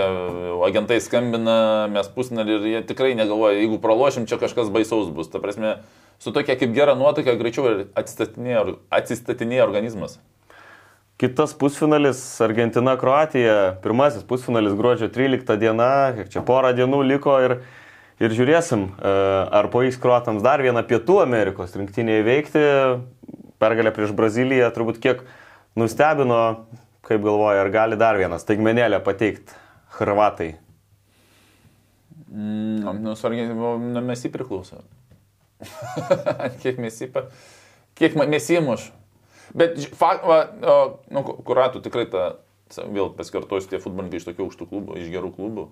[0.68, 1.58] agentai skambina,
[1.94, 5.30] mes pusnelį ir jie tikrai negalvoja, jeigu pralošim, čia kažkas baisaus bus.
[5.32, 5.78] Ta prasme,
[6.20, 10.18] su tokia kaip gera nuotaika greičiau atsistatinėja, atsistatinėja organizmas.
[11.18, 17.56] Kitas pusfinalis Argentina-Kroatija, pirmasis pusfinalis gruodžio 13 diena, kiek čia porą dienų liko ir,
[18.22, 19.14] ir žiūrėsim, e,
[19.58, 22.62] ar pavyks kruatams dar vieną Pietų Amerikos rinktinę įveikti.
[23.58, 25.24] Pergalė prieš Braziliją turbūt kiek
[25.74, 26.68] nustebino,
[27.08, 29.56] kaip galvoja, ar gali dar vieną staigmenėlę pateikti
[29.98, 30.52] Hrvatai.
[32.28, 34.84] Mm, nu, nu, mes jį priklauso.
[36.62, 37.10] kiek mes jį,
[37.98, 38.90] kiek mes jį muš.
[39.58, 40.42] Bet, fakt, va,
[41.14, 42.26] nu, kuratų tikrai ta,
[42.76, 45.66] vėl pasikartosiu, tie futbolininkai iš tokių aukštų klubų, iš gerų klubų,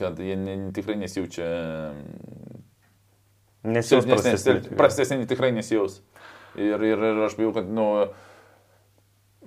[0.00, 1.46] kad jie ne, tikrai nesijaučia.
[3.62, 4.58] Nesijaus prastesni.
[4.74, 6.00] Prastesni tikrai nesijaus.
[6.58, 7.86] Ir, ir, ir aš bijau, kad, nu,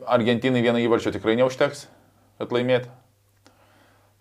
[0.03, 1.87] Argentinai vieną įvarčio tikrai neužteks,
[2.41, 2.91] kad laimėtų.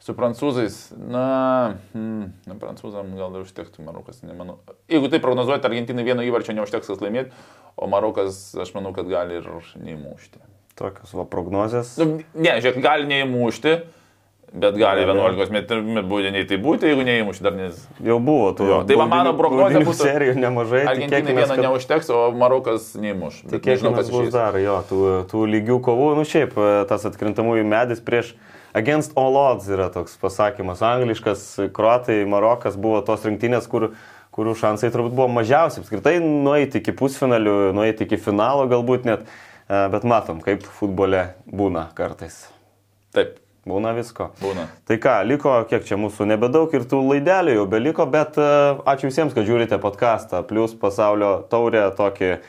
[0.04, 4.58] Su prancūzais, na, hmm, na prancūzam gal dar užtektų, Marokas, nemanau.
[4.92, 7.32] Jeigu tai prognozuojate, Argentinai vieno įvarčio neužteks, kad laimėtų,
[7.80, 9.48] o Marokas, aš manau, kad gali ir
[9.80, 10.42] neįmušti.
[10.76, 11.94] Tokios va prognozės.
[12.02, 13.78] Nu, ne, žiūrėk, gali neįmušti,
[14.54, 17.78] bet gali 11 metrų būdiniai tai būti, jeigu neįmušti dar nes.
[18.06, 18.68] Jau buvo tų.
[18.70, 20.08] Jo, tai va, mano prognozija būtų.
[20.08, 20.84] Serijų nemažai.
[20.94, 21.62] Argentinai vieno kad...
[21.66, 23.44] neužteks, o Marokas neįmuš.
[23.50, 26.54] Tikėkime, kas bus dar, jo, tų, tų lygių kovų, nu šiaip
[26.90, 28.34] tas atkrintamųjų medis prieš
[28.74, 31.44] Against all odds yra toks pasakymas angliškas,
[31.76, 33.92] kruatai, Marokas buvo tos rinktinės, kur,
[34.34, 35.78] kurių šansai turbūt buvo mažiausi.
[35.84, 39.30] Apskritai nueiti iki pusfinalių, nueiti iki finalo galbūt net,
[39.68, 42.48] e, bet matom, kaip futbole būna kartais.
[43.14, 43.38] Taip.
[43.64, 44.28] Būna visko.
[44.42, 44.66] Būna.
[44.84, 49.08] Tai ką, liko, kiek čia mūsų nebedaug ir tų laidelių jau beliko, bet uh, ačiū
[49.08, 52.42] visiems, kad žiūrite podcastą, plus pasaulio taurė tokį uh,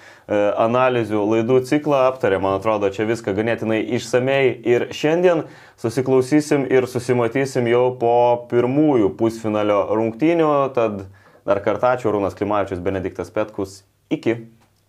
[0.66, 5.46] analizių laidų ciklą aptarė, man atrodo, čia viską ganėtinai išsamei ir šiandien
[5.80, 8.18] susiklausysim ir susimatysim jau po
[8.52, 11.06] pirmųjų pusfinalio rungtynių, tad
[11.48, 14.42] dar kartą ačiū Rūnas Klimavičius, Benediktas Petkus, iki.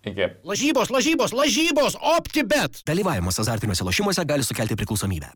[0.07, 0.33] Iki.
[0.47, 2.83] Lažybos, lažybos, lažybos, optibet.
[2.87, 5.31] Dalyvavimas azartiniuose lošimuose gali sukelti priklausomybę.